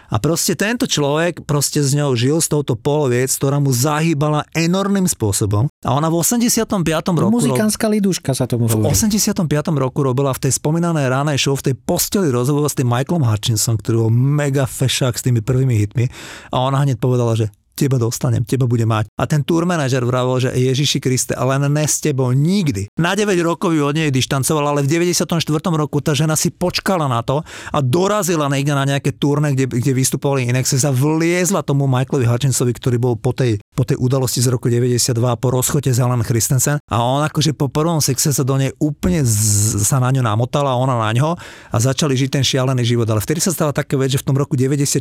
A 0.10 0.18
proste 0.18 0.58
tento 0.58 0.90
človek 0.90 1.46
proste 1.46 1.86
s 1.86 1.94
ňou 1.94 2.18
žil 2.18 2.42
s 2.42 2.50
touto 2.50 2.74
poloviec, 2.74 3.30
ktorá 3.30 3.62
mu 3.62 3.70
zahýbala 3.70 4.46
enormným 4.58 5.06
spôsobom. 5.06 5.70
A 5.86 5.90
ona 5.94 6.10
v 6.10 6.20
85. 6.20 6.82
roku... 7.14 7.30
Muzikánska 7.30 7.86
liduška 7.86 8.34
sa 8.34 8.50
tomu 8.50 8.66
hovorí. 8.66 8.90
V 8.90 8.98
85. 8.98 9.46
roku 9.78 10.02
robila 10.02 10.34
v 10.34 10.50
tej 10.50 10.58
spomínanej 10.58 11.06
ránej 11.14 11.38
show 11.38 11.54
v 11.54 11.72
tej 11.72 11.76
posteli 11.78 12.34
rozhovor 12.34 12.66
s 12.66 12.76
tým 12.76 12.90
Michaelom 12.90 13.22
Hutchinson, 13.22 13.78
ktorý 13.78 14.10
bol 14.10 14.12
mega 14.12 14.66
fešák 14.66 15.14
s 15.14 15.22
tými 15.22 15.46
prvými 15.46 15.78
hitmi. 15.78 16.10
A 16.50 16.66
ona 16.66 16.82
hneď 16.82 16.98
povedala, 16.98 17.38
že 17.38 17.54
teba 17.80 17.96
dostanem, 17.96 18.44
teba 18.44 18.68
bude 18.68 18.84
mať. 18.84 19.08
A 19.16 19.24
ten 19.24 19.40
tour 19.48 19.64
manažer 19.64 20.04
vravol, 20.04 20.44
že 20.44 20.52
Ježiši 20.52 21.00
Kriste, 21.00 21.34
ale 21.40 21.56
ne 21.56 21.86
s 21.88 22.04
tebou 22.04 22.36
nikdy. 22.36 22.92
Na 23.00 23.16
9 23.16 23.32
rokov 23.40 23.72
ju 23.72 23.88
od 23.88 23.96
nej 23.96 24.12
dištancoval, 24.12 24.76
ale 24.76 24.84
v 24.84 24.92
94. 24.92 25.24
roku 25.72 26.04
tá 26.04 26.12
žena 26.12 26.36
si 26.36 26.52
počkala 26.52 27.08
na 27.08 27.24
to 27.24 27.40
a 27.72 27.80
dorazila 27.80 28.52
niekde 28.52 28.76
na 28.76 28.84
nejaké 28.84 29.16
turné, 29.16 29.56
kde, 29.56 29.72
kde 29.72 29.92
vystupovali 29.96 30.52
Inexes 30.52 30.84
a 30.84 30.92
vliezla 30.92 31.64
tomu 31.64 31.88
Michaelovi 31.88 32.28
Hutchinsovi, 32.28 32.76
ktorý 32.76 32.98
bol 33.00 33.16
po 33.16 33.32
tej, 33.32 33.64
po 33.72 33.88
tej 33.88 33.96
udalosti 33.96 34.44
z 34.44 34.52
roku 34.52 34.68
92 34.68 35.16
po 35.40 35.48
rozchote 35.54 35.94
z 35.94 36.02
Helen 36.02 36.26
Christensen 36.26 36.82
a 36.90 36.96
on 37.00 37.22
akože 37.24 37.54
po 37.54 37.70
prvom 37.70 38.02
sexe 38.02 38.34
sa 38.34 38.44
do 38.44 38.58
nej 38.58 38.74
úplne 38.82 39.22
z, 39.22 39.80
sa 39.86 40.02
na 40.02 40.10
ňu 40.10 40.26
namotala, 40.26 40.74
ona 40.76 40.98
na 40.98 41.12
ňo 41.14 41.38
a 41.70 41.78
začali 41.78 42.18
žiť 42.18 42.30
ten 42.34 42.44
šialený 42.44 42.84
život. 42.84 43.08
Ale 43.08 43.22
vtedy 43.22 43.40
sa 43.40 43.54
stala 43.54 43.72
také 43.72 43.94
vec, 43.96 44.10
že 44.10 44.20
v 44.20 44.28
tom 44.28 44.36
roku 44.36 44.58
94 44.58 45.00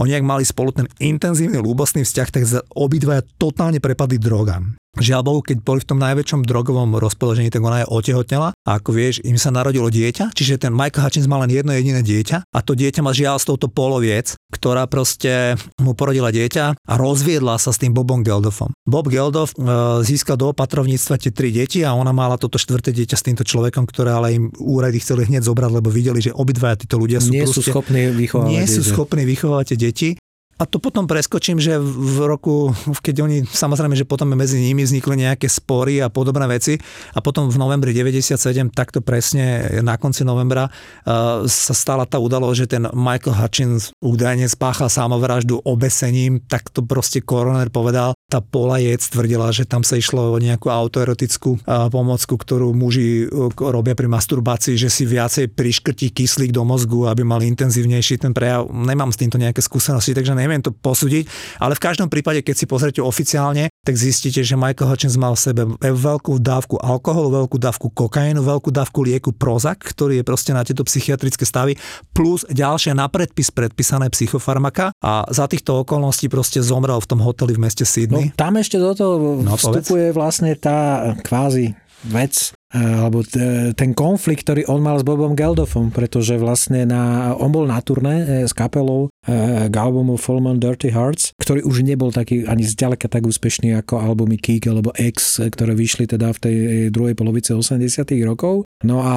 oni 0.00 0.12
ak 0.16 0.24
mali 0.24 0.42
spolu 0.48 0.72
ten 0.72 0.88
intenzívny 0.96 1.60
ľúbostný 1.60 2.02
vzťah, 2.08 2.15
vzťah, 2.16 2.32
tak 2.32 2.42
obidvaja 2.72 3.20
totálne 3.36 3.76
prepadli 3.76 4.16
drogám. 4.16 4.72
Žiaľ 4.96 5.22
Bohu, 5.28 5.40
keď 5.44 5.60
boli 5.60 5.84
v 5.84 5.88
tom 5.92 6.00
najväčšom 6.00 6.48
drogovom 6.48 6.96
rozpoložení, 6.96 7.52
tak 7.52 7.60
ona 7.60 7.84
je 7.84 7.90
otehotnela 7.92 8.56
a 8.56 8.70
ako 8.80 8.96
vieš, 8.96 9.20
im 9.28 9.36
sa 9.36 9.52
narodilo 9.52 9.92
dieťa, 9.92 10.32
čiže 10.32 10.56
ten 10.56 10.72
Michael 10.72 11.04
Hutchins 11.04 11.28
mal 11.28 11.44
len 11.44 11.52
jedno 11.52 11.76
jediné 11.76 12.00
dieťa 12.00 12.48
a 12.48 12.58
to 12.64 12.72
dieťa 12.72 13.04
má 13.04 13.12
žiaľ 13.12 13.36
s 13.36 13.44
touto 13.44 13.68
poloviec, 13.68 14.32
ktorá 14.48 14.88
proste 14.88 15.60
mu 15.76 15.92
porodila 15.92 16.32
dieťa 16.32 16.80
a 16.80 16.94
rozviedla 16.96 17.60
sa 17.60 17.76
s 17.76 17.80
tým 17.84 17.92
Bobom 17.92 18.24
Geldofom. 18.24 18.72
Bob 18.88 19.12
Geldof 19.12 19.52
e, 19.52 19.68
získal 20.00 20.40
do 20.40 20.56
opatrovníctva 20.56 21.20
tie 21.20 21.28
tri 21.28 21.52
deti 21.52 21.84
a 21.84 21.92
ona 21.92 22.16
mala 22.16 22.40
toto 22.40 22.56
štvrté 22.56 22.96
dieťa 22.96 23.20
s 23.20 23.26
týmto 23.28 23.44
človekom, 23.44 23.84
ktoré 23.84 24.16
ale 24.16 24.32
im 24.32 24.48
úrady 24.56 24.96
chceli 25.04 25.28
hneď 25.28 25.44
zobrať, 25.44 25.76
lebo 25.76 25.92
videli, 25.92 26.24
že 26.24 26.32
obidvaja 26.32 26.80
títo 26.80 26.96
ľudia 26.96 27.20
sú, 27.20 27.36
nie 27.36 27.44
sú 27.44 27.60
schopní 27.60 28.16
vychovávať 28.16 28.48
nie 28.48 28.64
sú 28.64 28.80
schopní 28.80 29.28
vychovávať 29.28 29.76
tie 29.76 29.78
deti 29.92 30.08
A 30.56 30.64
to 30.64 30.80
potom 30.80 31.04
preskočím, 31.04 31.60
že 31.60 31.76
v 31.76 32.24
roku, 32.24 32.72
keď 33.04 33.16
oni, 33.28 33.38
samozrejme, 33.44 33.92
že 33.92 34.08
potom 34.08 34.32
medzi 34.32 34.56
nimi 34.56 34.88
vznikli 34.88 35.28
nejaké 35.28 35.52
spory 35.52 36.00
a 36.00 36.08
podobné 36.08 36.48
veci 36.48 36.80
a 37.12 37.20
potom 37.20 37.52
v 37.52 37.60
novembri 37.60 37.92
97, 37.92 38.72
takto 38.72 39.04
presne 39.04 39.68
na 39.84 40.00
konci 40.00 40.24
novembra 40.24 40.72
uh, 40.72 41.44
sa 41.44 41.76
stala 41.76 42.08
tá 42.08 42.16
udalosť, 42.16 42.56
že 42.56 42.66
ten 42.72 42.88
Michael 42.96 43.36
Hutchins 43.36 43.92
údajne 44.00 44.48
spáchal 44.48 44.88
samovraždu 44.88 45.60
obesením, 45.60 46.40
tak 46.40 46.72
to 46.72 46.80
proste 46.80 47.20
koroner 47.20 47.68
povedal. 47.68 48.16
Tá 48.32 48.40
Paula 48.40 48.80
Jec 48.80 49.04
tvrdila, 49.12 49.52
že 49.52 49.68
tam 49.68 49.84
sa 49.84 50.00
išlo 50.00 50.32
o 50.32 50.40
nejakú 50.40 50.72
autoerotickú 50.72 51.68
uh, 51.68 51.92
pomocku, 51.92 52.32
ktorú 52.32 52.72
muži 52.72 53.28
uh, 53.28 53.52
robia 53.60 53.92
pri 53.92 54.08
masturbácii, 54.08 54.80
že 54.80 54.88
si 54.88 55.04
viacej 55.04 55.52
priškrtí 55.52 56.16
kyslík 56.16 56.48
do 56.48 56.64
mozgu, 56.64 57.12
aby 57.12 57.28
mali 57.28 57.44
intenzívnejší 57.52 58.24
ten 58.24 58.32
prejav. 58.32 58.72
Nemám 58.72 59.12
s 59.12 59.20
týmto 59.20 59.36
nejaké 59.36 59.60
skúsenosti, 59.60 60.16
takže 60.16 60.45
neviem 60.46 60.62
to 60.62 60.70
posúdiť, 60.70 61.26
ale 61.58 61.74
v 61.74 61.82
každom 61.82 62.06
prípade, 62.06 62.46
keď 62.46 62.54
si 62.54 62.66
pozrite 62.70 63.02
oficiálne, 63.02 63.66
tak 63.82 63.98
zistíte, 63.98 64.46
že 64.46 64.54
Michael 64.54 64.94
Hutchins 64.94 65.18
mal 65.18 65.34
v 65.34 65.42
sebe 65.42 65.62
veľkú 65.82 66.38
dávku 66.38 66.78
alkoholu, 66.78 67.44
veľkú 67.44 67.58
dávku 67.58 67.90
kokainu, 67.90 68.46
veľkú 68.46 68.70
dávku 68.70 69.02
lieku 69.02 69.34
Prozac, 69.34 69.82
ktorý 69.82 70.22
je 70.22 70.24
proste 70.24 70.54
na 70.54 70.62
tieto 70.62 70.86
psychiatrické 70.86 71.42
stavy, 71.42 71.74
plus 72.14 72.46
ďalšie 72.46 72.94
na 72.94 73.10
predpis 73.10 73.50
predpísané 73.50 74.06
psychofarmaka 74.14 74.94
a 75.02 75.26
za 75.34 75.50
týchto 75.50 75.82
okolností 75.82 76.30
proste 76.30 76.62
zomrel 76.62 77.02
v 77.02 77.08
tom 77.10 77.20
hoteli 77.20 77.58
v 77.58 77.66
meste 77.66 77.82
Sydney. 77.82 78.30
No, 78.30 78.38
tam 78.38 78.54
ešte 78.56 78.78
do 78.78 78.94
toho 78.94 79.42
no, 79.42 79.58
vstupuje 79.58 80.14
povedz. 80.14 80.16
vlastne 80.16 80.52
tá 80.54 81.12
kvázi 81.26 81.74
vec, 82.06 82.55
alebo 82.74 83.22
ten 83.78 83.94
konflikt, 83.94 84.42
ktorý 84.42 84.66
on 84.66 84.82
mal 84.82 84.98
s 84.98 85.06
Bobom 85.06 85.38
Geldofom, 85.38 85.94
pretože 85.94 86.34
vlastne 86.34 86.82
na, 86.82 87.30
on 87.38 87.54
bol 87.54 87.62
na 87.62 87.78
turné 87.78 88.26
eh, 88.26 88.28
s 88.42 88.50
kapelou 88.50 89.08
k 89.66 89.74
albumu 89.74 90.14
Full 90.14 90.38
Moon 90.38 90.62
Dirty 90.62 90.94
Hearts, 90.94 91.34
ktorý 91.34 91.66
už 91.66 91.82
nebol 91.82 92.14
taký 92.14 92.46
ani 92.46 92.62
zďaleka 92.62 93.10
tak 93.10 93.26
úspešný 93.26 93.74
ako 93.82 93.98
albumy 93.98 94.38
Kick 94.38 94.66
alebo 94.70 94.90
X, 94.94 95.42
eh, 95.42 95.50
ktoré 95.50 95.78
vyšli 95.78 96.10
teda 96.10 96.34
v 96.34 96.38
tej 96.42 96.56
druhej 96.90 97.14
polovice 97.14 97.54
80 97.54 98.02
rokov. 98.26 98.66
No 98.84 99.00
a 99.00 99.14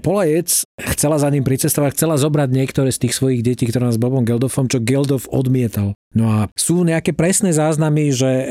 Paula 0.00 0.24
Jec 0.24 0.64
chcela 0.96 1.20
za 1.20 1.28
ním 1.28 1.44
pricestovať, 1.44 1.98
chcela 1.98 2.16
zobrať 2.16 2.48
niektoré 2.48 2.88
z 2.94 3.06
tých 3.06 3.14
svojich 3.18 3.44
detí, 3.44 3.68
ktoré 3.68 3.92
s 3.92 4.00
Bobom 4.00 4.24
Geldofom, 4.24 4.70
čo 4.70 4.80
Geldof 4.80 5.28
odmietal. 5.28 5.92
No 6.12 6.28
a 6.28 6.40
sú 6.52 6.84
nejaké 6.84 7.16
presné 7.16 7.56
záznamy, 7.56 8.12
že 8.12 8.28
e, 8.28 8.44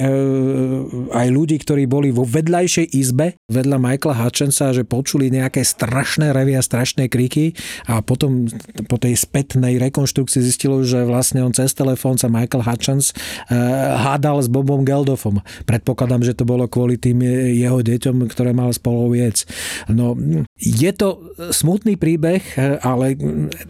aj 1.14 1.28
ľudí, 1.30 1.62
ktorí 1.62 1.86
boli 1.86 2.10
vo 2.10 2.26
vedľajšej 2.26 2.90
izbe, 2.98 3.38
vedľa 3.54 3.78
Michaela 3.78 4.18
Hutchinsa, 4.18 4.74
že 4.74 4.82
počuli 4.82 5.30
nejaké 5.30 5.62
strašné 5.62 6.34
revy 6.34 6.58
a 6.58 6.66
strašné 6.66 7.06
kriky 7.06 7.54
a 7.86 8.02
potom 8.02 8.50
po 8.90 8.98
tej 8.98 9.14
spätnej 9.14 9.78
rekonštrukcii 9.78 10.42
zistilo, 10.42 10.82
že 10.82 11.06
vlastne 11.06 11.46
on 11.46 11.54
cez 11.54 11.78
telefón 11.78 12.18
sa 12.18 12.34
Michael 12.34 12.66
Hutchins 12.66 13.14
e, 13.14 13.54
hádal 13.94 14.42
s 14.42 14.50
Bobom 14.50 14.82
Geldofom. 14.82 15.46
Predpokladám, 15.70 16.26
že 16.26 16.34
to 16.34 16.50
bolo 16.50 16.66
kvôli 16.66 16.98
tým 16.98 17.22
jeho 17.54 17.86
deťom, 17.86 18.26
ktoré 18.26 18.58
mal 18.58 18.74
spolu 18.74 19.14
jec. 19.14 19.46
No, 19.86 20.18
je 20.58 20.92
to 20.98 21.22
smutný 21.54 21.94
príbeh, 21.94 22.42
ale 22.82 23.14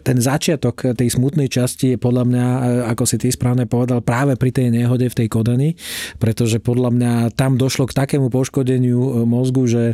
ten 0.08 0.18
začiatok 0.24 0.96
tej 0.96 1.12
smutnej 1.12 1.52
časti 1.52 1.96
je 1.96 1.98
podľa 2.00 2.24
mňa, 2.24 2.46
ako 2.96 3.04
si 3.04 3.20
ty 3.20 3.28
správne 3.28 3.68
povedal, 3.68 3.81
povedal 3.82 4.06
práve 4.06 4.38
pri 4.38 4.54
tej 4.54 4.70
nehode 4.70 5.10
v 5.10 5.18
tej 5.18 5.28
Kodani, 5.34 5.74
pretože 6.22 6.62
podľa 6.62 6.90
mňa 6.94 7.14
tam 7.34 7.58
došlo 7.58 7.90
k 7.90 7.98
takému 7.98 8.30
poškodeniu 8.30 9.02
e, 9.02 9.12
mozgu, 9.26 9.66
že 9.66 9.84
e, 9.92 9.94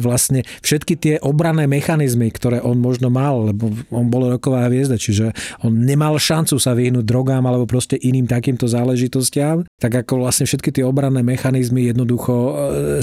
vlastne 0.00 0.48
všetky 0.64 0.94
tie 0.96 1.14
obranné 1.20 1.68
mechanizmy, 1.68 2.32
ktoré 2.32 2.64
on 2.64 2.80
možno 2.80 3.12
mal, 3.12 3.52
lebo 3.52 3.68
on 3.92 4.08
bol 4.08 4.32
roková 4.32 4.64
hviezda, 4.72 4.96
čiže 4.96 5.36
on 5.60 5.84
nemal 5.84 6.16
šancu 6.16 6.56
sa 6.56 6.72
vyhnúť 6.72 7.04
drogám 7.04 7.44
alebo 7.44 7.68
proste 7.68 8.00
iným 8.00 8.24
takýmto 8.24 8.64
záležitostiam, 8.64 9.68
tak 9.76 9.92
ako 9.92 10.24
vlastne 10.24 10.48
všetky 10.48 10.72
tie 10.72 10.84
obranné 10.88 11.20
mechanizmy 11.20 11.92
jednoducho 11.92 12.32
e, 12.32 12.52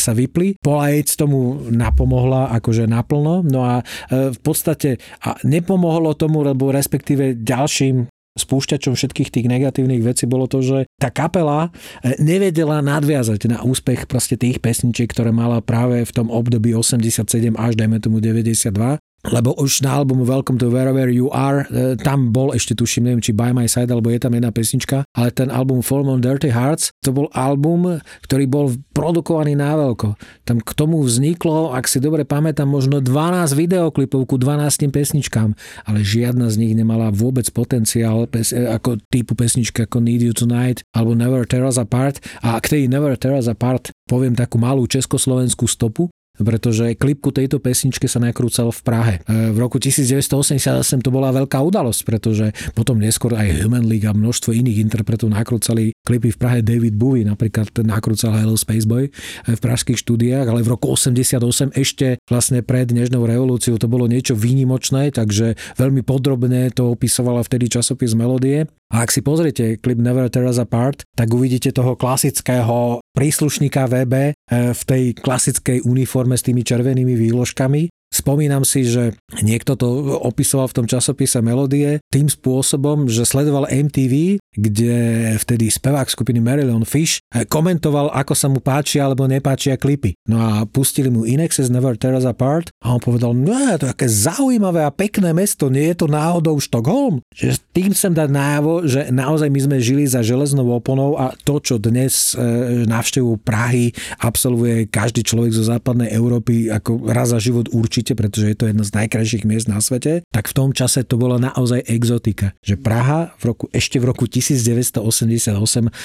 sa 0.01 0.17
vypli. 0.17 0.57
Paula 0.57 0.89
Yates 0.89 1.13
tomu 1.13 1.61
napomohla 1.69 2.49
akože 2.57 2.89
naplno, 2.89 3.45
no 3.45 3.61
a 3.61 3.85
v 4.09 4.39
podstate 4.41 4.97
a 5.21 5.37
nepomohlo 5.43 6.15
tomu, 6.17 6.41
lebo 6.41 6.71
respektíve 6.71 7.37
ďalším 7.37 8.07
spúšťačom 8.35 8.93
všetkých 8.99 9.31
tých 9.31 9.47
negatívnych 9.47 10.03
vecí 10.03 10.27
bolo 10.27 10.45
to, 10.45 10.59
že 10.59 10.77
tá 10.99 11.07
kapela 11.07 11.71
eh, 12.03 12.19
nevedela 12.19 12.83
nadviazať 12.83 13.47
na 13.47 13.63
úspech 13.63 14.05
proste 14.11 14.35
tých 14.35 14.59
pesničiek, 14.59 15.07
ktoré 15.07 15.31
mala 15.31 15.63
práve 15.63 16.03
v 16.03 16.11
tom 16.11 16.27
období 16.27 16.75
87 16.75 17.55
až 17.55 17.73
dajme 17.79 17.97
tomu 18.03 18.19
92 18.19 18.99
lebo 19.31 19.57
už 19.57 19.81
na 19.81 19.97
albumu 19.97 20.25
Welcome 20.25 20.61
to 20.61 20.69
Wherever 20.69 21.09
You 21.09 21.33
Are, 21.33 21.65
e, 21.69 21.97
tam 21.97 22.29
bol 22.29 22.53
ešte 22.53 22.77
tuším, 22.77 23.09
neviem, 23.09 23.23
či 23.23 23.33
By 23.33 23.55
My 23.55 23.65
Side, 23.65 23.89
alebo 23.89 24.13
je 24.13 24.21
tam 24.21 24.37
jedna 24.37 24.53
pesnička, 24.53 25.07
ale 25.17 25.29
ten 25.33 25.49
album 25.49 25.81
Fall 25.81 26.05
on 26.05 26.21
Dirty 26.21 26.53
Hearts, 26.53 26.93
to 27.01 27.09
bol 27.09 27.31
album, 27.33 28.01
ktorý 28.25 28.45
bol 28.45 28.65
produkovaný 28.93 29.57
na 29.57 29.73
veľko. 29.73 30.17
Tam 30.45 30.61
k 30.61 30.71
tomu 30.77 31.01
vzniklo, 31.01 31.73
ak 31.73 31.89
si 31.89 31.97
dobre 31.97 32.27
pamätám, 32.27 32.69
možno 32.69 33.01
12 33.01 33.57
videoklipov 33.57 34.29
ku 34.29 34.35
12 34.37 34.93
pesničkám, 34.93 35.57
ale 35.89 35.99
žiadna 36.05 36.51
z 36.53 36.55
nich 36.61 36.73
nemala 36.77 37.09
vôbec 37.09 37.49
potenciál 37.49 38.29
pes, 38.29 38.53
e, 38.53 38.61
ako 38.69 39.01
typu 39.09 39.33
pesnička 39.33 39.89
ako 39.89 40.01
Need 40.01 40.21
You 40.21 40.33
Tonight 40.33 40.85
alebo 40.93 41.17
Never 41.17 41.45
Tear 41.45 41.65
Us 41.65 41.81
Apart 41.81 42.21
a 42.41 42.57
k 42.61 42.65
tej 42.77 42.81
Never 42.89 43.13
Tear 43.17 43.37
Us 43.37 43.49
Apart 43.49 43.89
poviem 44.05 44.37
takú 44.37 44.61
malú 44.61 44.85
československú 44.85 45.65
stopu 45.65 46.09
pretože 46.39 46.95
klip 46.99 47.23
ku 47.23 47.31
tejto 47.31 47.59
pesničke 47.59 48.05
sa 48.05 48.19
nakrúcal 48.19 48.71
v 48.71 48.81
Prahe. 48.83 49.15
E, 49.25 49.51
v 49.51 49.57
roku 49.57 49.77
1988 49.79 51.03
to 51.03 51.09
bola 51.11 51.31
veľká 51.31 51.59
udalosť, 51.61 52.01
pretože 52.03 52.51
potom 52.75 52.99
neskôr 52.99 53.35
aj 53.35 53.63
Human 53.63 53.85
League 53.87 54.07
a 54.07 54.13
množstvo 54.15 54.51
iných 54.51 54.81
interpretov 54.81 55.31
nakrúcali 55.31 55.95
klipy 56.03 56.33
v 56.33 56.37
Prahe. 56.37 56.59
David 56.65 56.95
Bowie 56.95 57.27
napríklad 57.27 57.71
nakrúcal 57.83 58.35
Hello 58.35 58.55
Spaceboy 58.55 59.11
v 59.45 59.59
pražských 59.59 59.99
štúdiách, 59.99 60.47
ale 60.47 60.65
v 60.65 60.75
roku 60.75 60.91
88 60.91 61.75
ešte 61.75 62.17
vlastne 62.27 62.63
pred 62.63 62.89
Nežnou 62.89 63.27
revolúciou 63.27 63.75
to 63.75 63.91
bolo 63.91 64.07
niečo 64.07 64.33
výnimočné, 64.37 65.11
takže 65.11 65.59
veľmi 65.75 66.05
podrobne 66.05 66.71
to 66.71 66.93
opisovala 66.93 67.43
vtedy 67.43 67.67
časopis 67.67 68.15
Melodie. 68.15 68.67
A 68.93 69.03
ak 69.03 69.09
si 69.09 69.25
pozriete 69.25 69.81
klip 69.81 69.97
Never 69.97 70.29
Tear 70.29 70.45
Us 70.45 70.61
Apart, 70.61 71.03
tak 71.17 71.33
uvidíte 71.33 71.73
toho 71.73 71.97
klasického 71.97 73.01
príslušníka 73.15 73.87
VB 73.87 74.13
eh, 74.13 74.33
v 74.75 74.81
tej 74.83 75.03
klasickej 75.15 75.87
uniforme 75.87 76.35
s 76.35 76.43
tými 76.43 76.61
červenými 76.67 77.15
výložkami 77.15 78.04
Spomínam 78.15 78.63
si, 78.63 78.87
že 78.87 79.11
niekto 79.43 79.75
to 79.75 80.15
opisoval 80.23 80.71
v 80.71 80.77
tom 80.79 80.87
časopise 80.87 81.43
Melodie 81.43 81.99
tým 82.07 82.31
spôsobom, 82.31 83.11
že 83.11 83.27
sledoval 83.27 83.67
MTV, 83.67 84.39
kde 84.55 84.93
vtedy 85.35 85.67
spevák 85.67 86.07
skupiny 86.07 86.39
Marilyn 86.39 86.87
Fish 86.87 87.19
komentoval, 87.51 88.15
ako 88.15 88.31
sa 88.31 88.47
mu 88.47 88.63
páčia 88.63 89.03
alebo 89.03 89.27
nepáčia 89.27 89.75
klipy. 89.75 90.15
No 90.31 90.39
a 90.39 90.51
pustili 90.63 91.11
mu 91.11 91.27
Inexes 91.27 91.67
Never 91.67 91.99
Tear 91.99 92.15
Us 92.15 92.23
Apart 92.23 92.71
a 92.79 92.95
on 92.95 93.03
povedal, 93.03 93.35
no 93.35 93.51
je 93.51 93.83
to 93.83 93.91
také 93.91 94.07
zaujímavé 94.07 94.87
a 94.87 94.95
pekné 94.95 95.35
mesto, 95.35 95.67
nie 95.67 95.91
je 95.91 95.99
to 95.99 96.07
náhodou 96.07 96.55
Štokholm? 96.55 97.19
Že 97.35 97.59
tým 97.75 97.91
chcem 97.91 98.13
dať 98.15 98.29
nájavo, 98.31 98.87
že 98.87 99.11
naozaj 99.11 99.51
my 99.51 99.59
sme 99.59 99.77
žili 99.83 100.07
za 100.07 100.23
železnou 100.23 100.71
oponou 100.71 101.19
a 101.19 101.35
to, 101.43 101.59
čo 101.59 101.75
dnes 101.81 102.31
e, 102.31 102.87
navštevu 102.87 103.43
Prahy 103.43 103.91
absolvuje 104.23 104.87
každý 104.87 105.25
človek 105.25 105.51
zo 105.51 105.67
západnej 105.67 106.15
Európy 106.15 106.71
ako 106.71 107.11
raz 107.11 107.33
za 107.33 107.41
život 107.41 107.67
určite 107.73 108.04
určite, 108.05 108.21
pretože 108.21 108.53
je 108.53 108.57
to 108.61 108.69
jedno 108.69 108.85
z 108.85 108.93
najkrajších 108.93 109.49
miest 109.49 109.65
na 109.65 109.81
svete, 109.81 110.21
tak 110.29 110.45
v 110.45 110.53
tom 110.53 110.69
čase 110.77 111.01
to 111.01 111.17
bola 111.17 111.41
naozaj 111.41 111.81
exotika. 111.89 112.53
Že 112.61 112.77
Praha 112.77 113.33
v 113.41 113.49
roku, 113.49 113.65
ešte 113.73 113.97
v 113.97 114.05
roku 114.13 114.29
1988 114.29 115.57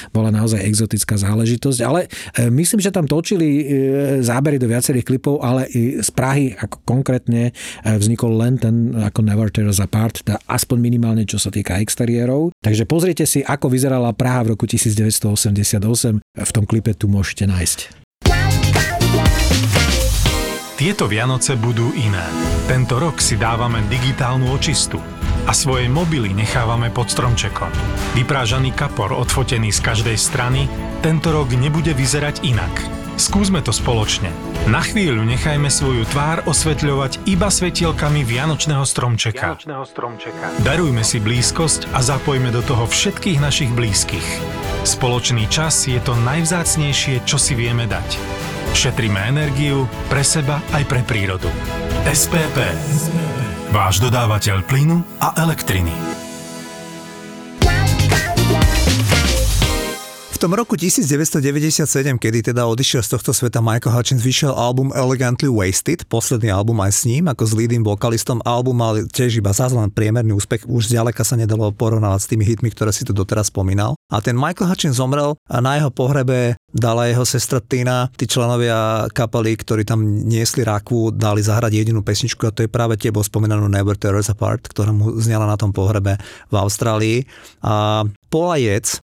bola 0.08 0.32
naozaj 0.32 0.64
exotická 0.64 1.20
záležitosť, 1.20 1.78
ale 1.84 2.08
e, 2.40 2.48
myslím, 2.48 2.80
že 2.80 2.88
tam 2.88 3.04
točili 3.04 3.44
e, 3.44 3.64
zábery 4.24 4.56
do 4.56 4.64
viacerých 4.64 5.04
klipov, 5.04 5.44
ale 5.44 5.68
i 5.76 6.00
z 6.00 6.08
Prahy 6.16 6.56
ako 6.56 6.80
konkrétne 6.88 7.52
e, 7.52 7.84
vznikol 7.84 8.32
len 8.32 8.56
ten 8.56 8.96
ako 8.96 9.20
Never 9.20 9.52
Tear 9.52 9.68
Us 9.68 9.84
Apart, 9.84 10.24
teda 10.24 10.40
aspoň 10.48 10.80
minimálne 10.80 11.28
čo 11.28 11.36
sa 11.36 11.52
týka 11.52 11.76
exteriérov. 11.84 12.56
Takže 12.64 12.88
pozrite 12.88 13.28
si, 13.28 13.44
ako 13.44 13.68
vyzerala 13.68 14.16
Praha 14.16 14.48
v 14.48 14.56
roku 14.56 14.64
1988. 14.64 16.24
V 16.24 16.50
tom 16.56 16.64
klipe 16.64 16.96
tu 16.96 17.12
môžete 17.12 17.44
nájsť. 17.44 18.08
Tieto 20.80 21.04
Vianoce 21.04 21.60
budú 21.60 21.92
iné. 21.92 22.24
Tento 22.64 22.96
rok 22.96 23.20
si 23.20 23.36
dávame 23.36 23.84
digitálnu 23.92 24.48
očistu 24.48 24.96
a 25.44 25.52
svoje 25.52 25.92
mobily 25.92 26.32
nechávame 26.32 26.88
pod 26.88 27.12
stromčekom. 27.12 27.68
Vyprážaný 28.16 28.72
kapor 28.72 29.12
odfotený 29.12 29.76
z 29.76 29.80
každej 29.84 30.16
strany 30.16 30.72
tento 31.04 31.36
rok 31.36 31.52
nebude 31.52 31.92
vyzerať 31.92 32.48
inak. 32.48 32.72
Skúsme 33.20 33.60
to 33.60 33.76
spoločne. 33.76 34.32
Na 34.72 34.80
chvíľu 34.80 35.20
nechajme 35.20 35.68
svoju 35.68 36.08
tvár 36.08 36.48
osvetľovať 36.48 37.28
iba 37.28 37.52
svetielkami 37.52 38.24
Vianočného 38.24 38.80
stromčeka. 38.88 39.60
Vianočného 39.60 39.84
stromčeka. 39.84 40.64
Darujme 40.64 41.04
si 41.04 41.20
blízkosť 41.20 41.92
a 41.92 42.00
zapojme 42.00 42.48
do 42.48 42.64
toho 42.64 42.88
všetkých 42.88 43.36
našich 43.36 43.68
blízkych. 43.76 44.28
Spoločný 44.88 45.44
čas 45.52 45.84
je 45.84 46.00
to 46.00 46.16
najvzácnejšie, 46.24 47.28
čo 47.28 47.36
si 47.36 47.52
vieme 47.52 47.84
dať. 47.84 48.16
Šetríme 48.70 49.18
energiu 49.26 49.90
pre 50.06 50.22
seba 50.22 50.62
aj 50.70 50.86
pre 50.86 51.02
prírodu. 51.02 51.50
SPP. 52.06 52.58
Váš 53.74 53.98
dodávateľ 54.02 54.62
plynu 54.66 55.02
a 55.18 55.34
elektriny. 55.42 55.92
Tom 60.40 60.56
roku 60.56 60.72
1997, 60.72 62.16
kedy 62.16 62.40
teda 62.40 62.64
odišiel 62.64 63.04
z 63.04 63.12
tohto 63.12 63.36
sveta 63.36 63.60
Michael 63.60 63.92
Hutchins, 63.92 64.24
vyšiel 64.24 64.56
album 64.56 64.88
Elegantly 64.96 65.52
Wasted, 65.52 66.08
posledný 66.08 66.48
album 66.48 66.80
aj 66.80 66.96
s 66.96 67.00
ním, 67.04 67.28
ako 67.28 67.44
s 67.44 67.52
leading 67.52 67.84
vokalistom. 67.84 68.40
Album 68.48 68.80
mal 68.80 69.04
tiež 69.04 69.36
iba 69.36 69.52
zázvan 69.52 69.92
priemerný 69.92 70.32
úspech, 70.32 70.64
už 70.64 70.96
zďaleka 70.96 71.28
sa 71.28 71.36
nedalo 71.36 71.68
porovnávať 71.76 72.20
s 72.24 72.30
tými 72.32 72.48
hitmi, 72.48 72.72
ktoré 72.72 72.88
si 72.88 73.04
tu 73.04 73.12
doteraz 73.12 73.52
spomínal. 73.52 73.92
A 74.08 74.24
ten 74.24 74.32
Michael 74.32 74.72
Hutchins 74.72 74.96
zomrel 74.96 75.36
a 75.44 75.60
na 75.60 75.76
jeho 75.76 75.92
pohrebe 75.92 76.56
dala 76.72 77.12
jeho 77.12 77.28
sestra 77.28 77.60
Tina, 77.60 78.08
tí 78.16 78.24
členovia 78.24 79.12
kapely, 79.12 79.60
ktorí 79.60 79.84
tam 79.84 80.24
niesli 80.24 80.64
rakvu, 80.64 81.12
dali 81.20 81.44
zahrať 81.44 81.84
jedinú 81.84 82.00
pesničku 82.00 82.48
a 82.48 82.54
to 82.56 82.64
je 82.64 82.72
práve 82.72 82.96
tebo 82.96 83.20
spomínanú 83.20 83.68
Never 83.68 83.92
Tear 83.92 84.16
Us 84.16 84.32
Apart, 84.32 84.72
ktorá 84.72 84.88
mu 84.88 85.20
znela 85.20 85.44
na 85.44 85.60
tom 85.60 85.68
pohrebe 85.68 86.16
v 86.48 86.54
Austrálii. 86.56 87.28
A 87.60 88.08
Paula 88.32 88.56
Jec, 88.56 89.04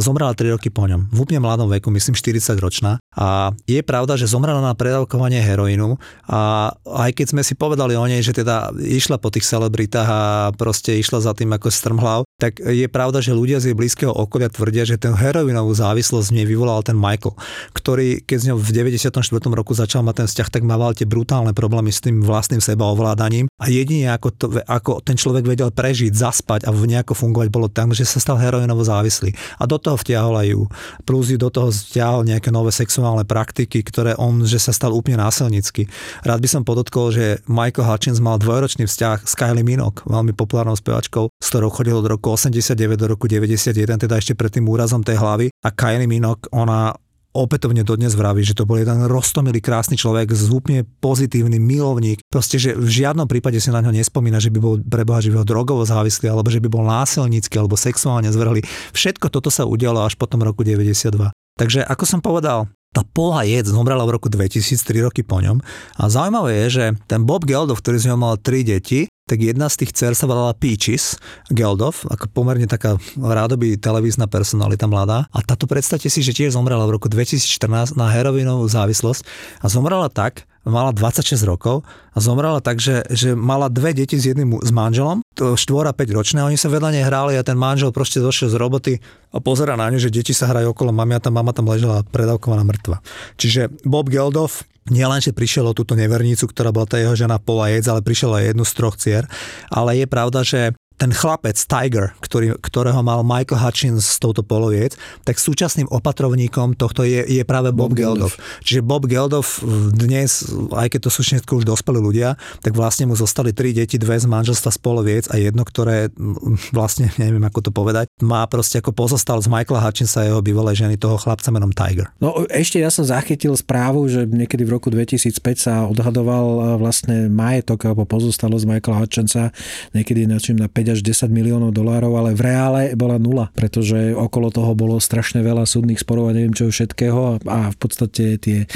zomrela 0.00 0.36
3 0.36 0.54
roky 0.54 0.68
po 0.68 0.84
ňom, 0.84 1.08
v 1.08 1.18
úplne 1.24 1.40
mladom 1.40 1.68
veku, 1.72 1.88
myslím 1.88 2.12
40 2.12 2.56
ročná. 2.60 3.00
A 3.16 3.54
je 3.64 3.80
pravda, 3.80 4.18
že 4.18 4.28
zomrela 4.28 4.60
na 4.60 4.76
predávkovanie 4.76 5.40
heroínu 5.40 5.96
a 6.28 6.72
aj 6.84 7.10
keď 7.14 7.26
sme 7.32 7.42
si 7.46 7.54
povedali 7.56 7.96
o 7.96 8.04
nej, 8.04 8.20
že 8.20 8.36
teda 8.36 8.74
išla 8.76 9.16
po 9.16 9.32
tých 9.32 9.46
celebritách 9.46 10.08
a 10.08 10.20
proste 10.52 10.98
išla 10.98 11.24
za 11.24 11.32
tým 11.32 11.54
ako 11.54 11.68
strmhlav, 11.70 12.20
tak 12.36 12.58
je 12.60 12.84
pravda, 12.90 13.22
že 13.24 13.32
ľudia 13.32 13.62
z 13.62 13.72
jej 13.72 13.76
blízkeho 13.76 14.12
okolia 14.12 14.50
tvrdia, 14.50 14.84
že 14.84 15.00
ten 15.00 15.14
heroinovú 15.14 15.72
závislosť 15.72 16.34
nej 16.34 16.44
vyvolal 16.44 16.82
ten 16.82 16.98
Michael, 16.98 17.38
ktorý 17.72 18.20
keď 18.26 18.38
z 18.40 18.46
ňou 18.52 18.58
v 18.60 18.70
94. 18.74 19.14
roku 19.54 19.72
začal 19.72 20.02
mať 20.04 20.14
ten 20.24 20.28
vzťah, 20.28 20.48
tak 20.50 20.62
mal 20.66 20.92
tie 20.92 21.08
brutálne 21.08 21.54
problémy 21.56 21.88
s 21.88 22.02
tým 22.04 22.20
vlastným 22.20 22.60
sebaovládaním 22.60 23.48
a 23.62 23.70
jedine 23.70 24.12
ako, 24.12 24.28
to, 24.34 24.46
ako 24.66 25.00
ten 25.00 25.16
človek 25.16 25.46
vedel 25.46 25.70
prežiť, 25.72 26.12
zaspať 26.12 26.66
a 26.66 26.74
nejako 26.74 27.16
fungovať 27.16 27.48
bolo 27.48 27.70
tam, 27.70 27.94
že 27.96 28.04
sa 28.04 28.20
stal 28.20 28.36
heroinovo 28.36 28.84
závislý 28.84 29.32
a 29.58 29.64
do 29.64 29.76
toho 29.78 29.98
vtiahol 29.98 30.34
aj 30.40 30.46
ju. 30.50 30.62
Plus 31.06 31.30
ju 31.30 31.38
do 31.38 31.50
toho 31.50 31.70
vtiahol 31.70 32.26
nejaké 32.26 32.50
nové 32.50 32.74
sexuálne 32.74 33.22
praktiky, 33.22 33.84
ktoré 33.84 34.16
on, 34.18 34.42
že 34.42 34.58
sa 34.58 34.74
stal 34.74 34.94
úplne 34.94 35.20
násilnícky. 35.20 35.86
Rád 36.26 36.40
by 36.40 36.48
som 36.50 36.62
podotkol, 36.62 37.14
že 37.14 37.42
Michael 37.46 37.86
Hutchins 37.86 38.18
mal 38.18 38.40
dvojročný 38.40 38.88
vzťah 38.88 39.26
s 39.26 39.34
Kylie 39.36 39.66
Minogue, 39.66 40.02
veľmi 40.06 40.32
populárnou 40.34 40.74
spevačkou, 40.74 41.30
s 41.30 41.46
ktorou 41.50 41.70
chodil 41.70 41.94
od 41.94 42.06
roku 42.08 42.32
89 42.34 42.98
do 42.98 43.06
roku 43.10 43.30
91, 43.30 43.74
teda 44.06 44.14
ešte 44.18 44.34
pred 44.34 44.50
tým 44.50 44.66
úrazom 44.66 45.04
tej 45.04 45.20
hlavy. 45.20 45.46
A 45.62 45.68
Kylie 45.70 46.10
Minogue, 46.10 46.48
ona 46.50 46.96
opätovne 47.34 47.82
dodnes 47.82 48.14
vraví, 48.14 48.46
že 48.46 48.54
to 48.54 48.64
bol 48.64 48.78
jeden 48.78 49.10
roztomilý, 49.10 49.58
krásny 49.58 49.98
človek, 49.98 50.30
úplne 50.54 50.86
pozitívny 51.02 51.58
milovník. 51.58 52.22
Proste, 52.30 52.62
že 52.62 52.78
v 52.78 52.86
žiadnom 52.86 53.26
prípade 53.26 53.58
si 53.58 53.74
na 53.74 53.82
ňo 53.82 53.90
nespomína, 53.90 54.38
že 54.38 54.54
by 54.54 54.58
bol 54.62 54.78
preboha 54.78 55.18
živého 55.18 55.42
drogovo 55.42 55.82
závislý, 55.82 56.30
alebo 56.30 56.48
že 56.48 56.62
by 56.62 56.68
bol 56.70 56.86
násilnícky, 56.86 57.58
alebo 57.58 57.74
sexuálne 57.74 58.30
zvrhlý. 58.30 58.62
Všetko 58.94 59.28
toto 59.34 59.50
sa 59.50 59.66
udialo 59.66 60.06
až 60.06 60.14
po 60.14 60.30
tom 60.30 60.46
roku 60.46 60.62
92. 60.62 61.34
Takže 61.58 61.82
ako 61.82 62.04
som 62.06 62.22
povedal, 62.22 62.70
tá 62.94 63.02
Paula 63.02 63.42
Jed 63.42 63.66
zomrela 63.66 64.06
v 64.06 64.14
roku 64.14 64.30
2003 64.30 65.10
roky 65.10 65.26
po 65.26 65.42
ňom. 65.42 65.58
A 65.98 66.06
zaujímavé 66.06 66.64
je, 66.64 66.66
že 66.70 66.84
ten 67.10 67.26
Bob 67.26 67.42
Geldof, 67.42 67.82
ktorý 67.82 67.98
z 67.98 68.14
ňou 68.14 68.18
mal 68.22 68.38
tri 68.38 68.62
deti, 68.62 69.10
tak 69.26 69.40
jedna 69.40 69.72
z 69.72 69.82
tých 69.82 69.96
dcer 69.96 70.12
sa 70.12 70.28
volala 70.28 70.52
Peaches 70.54 71.16
Geldof, 71.50 72.06
ako 72.06 72.30
pomerne 72.30 72.68
taká 72.68 73.00
rádoby 73.16 73.80
televízna 73.80 74.30
personalita 74.30 74.84
mladá. 74.86 75.26
A 75.32 75.40
táto 75.40 75.64
predstavte 75.64 76.06
si, 76.12 76.20
že 76.22 76.36
tiež 76.36 76.54
zomrela 76.54 76.84
v 76.86 77.00
roku 77.00 77.10
2014 77.10 77.98
na 77.98 78.12
heroinovú 78.12 78.68
závislosť 78.68 79.24
a 79.64 79.66
zomrela 79.66 80.12
tak, 80.12 80.44
mala 80.64 80.90
26 80.96 81.36
rokov 81.44 81.84
a 82.12 82.18
zomrela 82.18 82.60
tak, 82.64 82.80
že, 82.80 83.04
že 83.12 83.36
mala 83.36 83.68
dve 83.68 83.92
deti 83.92 84.16
s 84.16 84.28
jedným 84.28 84.60
s 84.60 84.72
manželom, 84.72 85.20
to 85.36 85.56
4 85.56 85.90
a 85.90 85.94
5 85.94 86.16
ročné, 86.16 86.40
oni 86.40 86.56
sa 86.56 86.72
vedľa 86.72 86.90
nej 86.92 87.04
hráli 87.04 87.36
a 87.36 87.46
ten 87.46 87.56
manžel 87.56 87.92
proste 87.92 88.20
došiel 88.20 88.52
z 88.52 88.56
roboty 88.56 88.92
a 89.32 89.38
pozera 89.44 89.76
na 89.76 89.92
ňu, 89.92 90.00
že 90.00 90.12
deti 90.12 90.32
sa 90.32 90.48
hrajú 90.48 90.72
okolo 90.72 90.90
mami 90.92 91.16
a 91.16 91.20
tá 91.20 91.28
mama 91.28 91.52
tam 91.52 91.68
ležela 91.68 92.02
predávkovaná 92.08 92.64
mŕtva. 92.64 93.04
Čiže 93.36 93.70
Bob 93.84 94.08
Geldof 94.08 94.64
nielen, 94.88 95.20
že 95.20 95.32
prišiel 95.32 95.64
o 95.64 95.76
túto 95.76 95.96
nevernicu, 95.96 96.44
ktorá 96.44 96.68
bola 96.68 96.84
tá 96.84 97.00
jeho 97.00 97.16
žena 97.16 97.40
Paula 97.40 97.72
Jec, 97.72 97.88
ale 97.88 98.04
prišiel 98.04 98.36
aj 98.36 98.44
jednu 98.52 98.64
z 98.68 98.72
troch 98.76 98.96
cier. 99.00 99.24
Ale 99.72 99.96
je 99.96 100.06
pravda, 100.08 100.44
že 100.44 100.76
ten 100.94 101.10
chlapec 101.10 101.58
Tiger, 101.58 102.14
ktorý, 102.22 102.54
ktorého 102.62 103.02
mal 103.02 103.26
Michael 103.26 103.58
Hutchins 103.58 104.06
s 104.06 104.18
touto 104.22 104.46
poloviec, 104.46 104.94
tak 105.26 105.42
súčasným 105.42 105.90
opatrovníkom 105.90 106.78
tohto 106.78 107.02
je, 107.02 107.26
je 107.26 107.42
práve 107.42 107.74
Bob, 107.74 107.90
Bob 107.90 107.98
Geldof. 107.98 108.38
Geldof. 108.38 108.62
Čiže 108.62 108.80
Bob 108.86 109.02
Geldof 109.10 109.58
dnes, 109.90 110.46
aj 110.70 110.88
keď 110.94 111.00
to 111.02 111.10
sú 111.10 111.20
všetko 111.26 111.52
už 111.60 111.64
dospelí 111.66 111.98
ľudia, 111.98 112.38
tak 112.62 112.78
vlastne 112.78 113.10
mu 113.10 113.18
zostali 113.18 113.50
tri 113.50 113.74
deti, 113.74 113.98
dve 113.98 114.14
z 114.22 114.30
manželstva 114.30 114.70
z 114.70 114.78
poloviec 114.78 115.24
a 115.34 115.38
jedno, 115.42 115.66
ktoré 115.66 116.14
vlastne, 116.76 117.10
neviem 117.18 117.42
ako 117.42 117.68
to 117.68 117.70
povedať, 117.74 118.06
má 118.22 118.46
proste 118.46 118.78
ako 118.78 118.94
pozostal 118.94 119.42
z 119.42 119.50
Michaela 119.50 119.82
Hutchinsa 119.82 120.22
a 120.22 120.28
jeho 120.30 120.40
bývalej 120.46 120.86
ženy, 120.86 120.94
toho 120.94 121.18
chlapca 121.18 121.50
menom 121.50 121.74
Tiger. 121.74 122.14
No 122.22 122.46
ešte 122.46 122.78
ja 122.78 122.94
som 122.94 123.02
zachytil 123.02 123.58
správu, 123.58 124.06
že 124.06 124.30
niekedy 124.30 124.62
v 124.62 124.78
roku 124.78 124.94
2005 124.94 125.42
sa 125.58 125.90
odhadoval 125.90 126.78
vlastne 126.78 127.26
majetok 127.26 127.90
alebo 127.90 128.06
pozostalo 128.06 128.54
z 128.54 128.64
Michaela 128.70 129.02
Hutchinsa 129.02 129.50
niekedy 129.90 130.30
na 130.30 130.38
na 130.54 130.68
5 130.68 130.83
5 130.84 130.92
až 130.92 131.00
10 131.00 131.32
miliónov 131.32 131.72
dolárov, 131.72 132.12
ale 132.20 132.36
v 132.36 132.44
reále 132.44 132.82
bola 132.92 133.16
nula, 133.16 133.48
pretože 133.56 134.12
okolo 134.12 134.52
toho 134.52 134.76
bolo 134.76 135.00
strašne 135.00 135.40
veľa 135.40 135.64
súdnych 135.64 136.04
sporov 136.04 136.28
a 136.28 136.36
neviem 136.36 136.52
čo 136.52 136.68
všetkého 136.68 137.40
a 137.48 137.72
v 137.72 137.76
podstate 137.80 138.36
tie 138.36 138.58
e, 138.64 138.66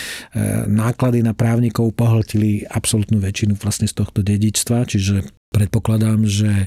náklady 0.65 1.21
na 1.21 1.37
právnikov 1.37 1.93
pohltili 1.93 2.65
absolútnu 2.65 3.21
väčšinu 3.21 3.61
vlastne 3.61 3.85
z 3.85 3.95
tohto 4.01 4.25
dedičstva, 4.25 4.89
čiže 4.89 5.38
Predpokladám, 5.49 6.29
že 6.29 6.45
e, 6.53 6.67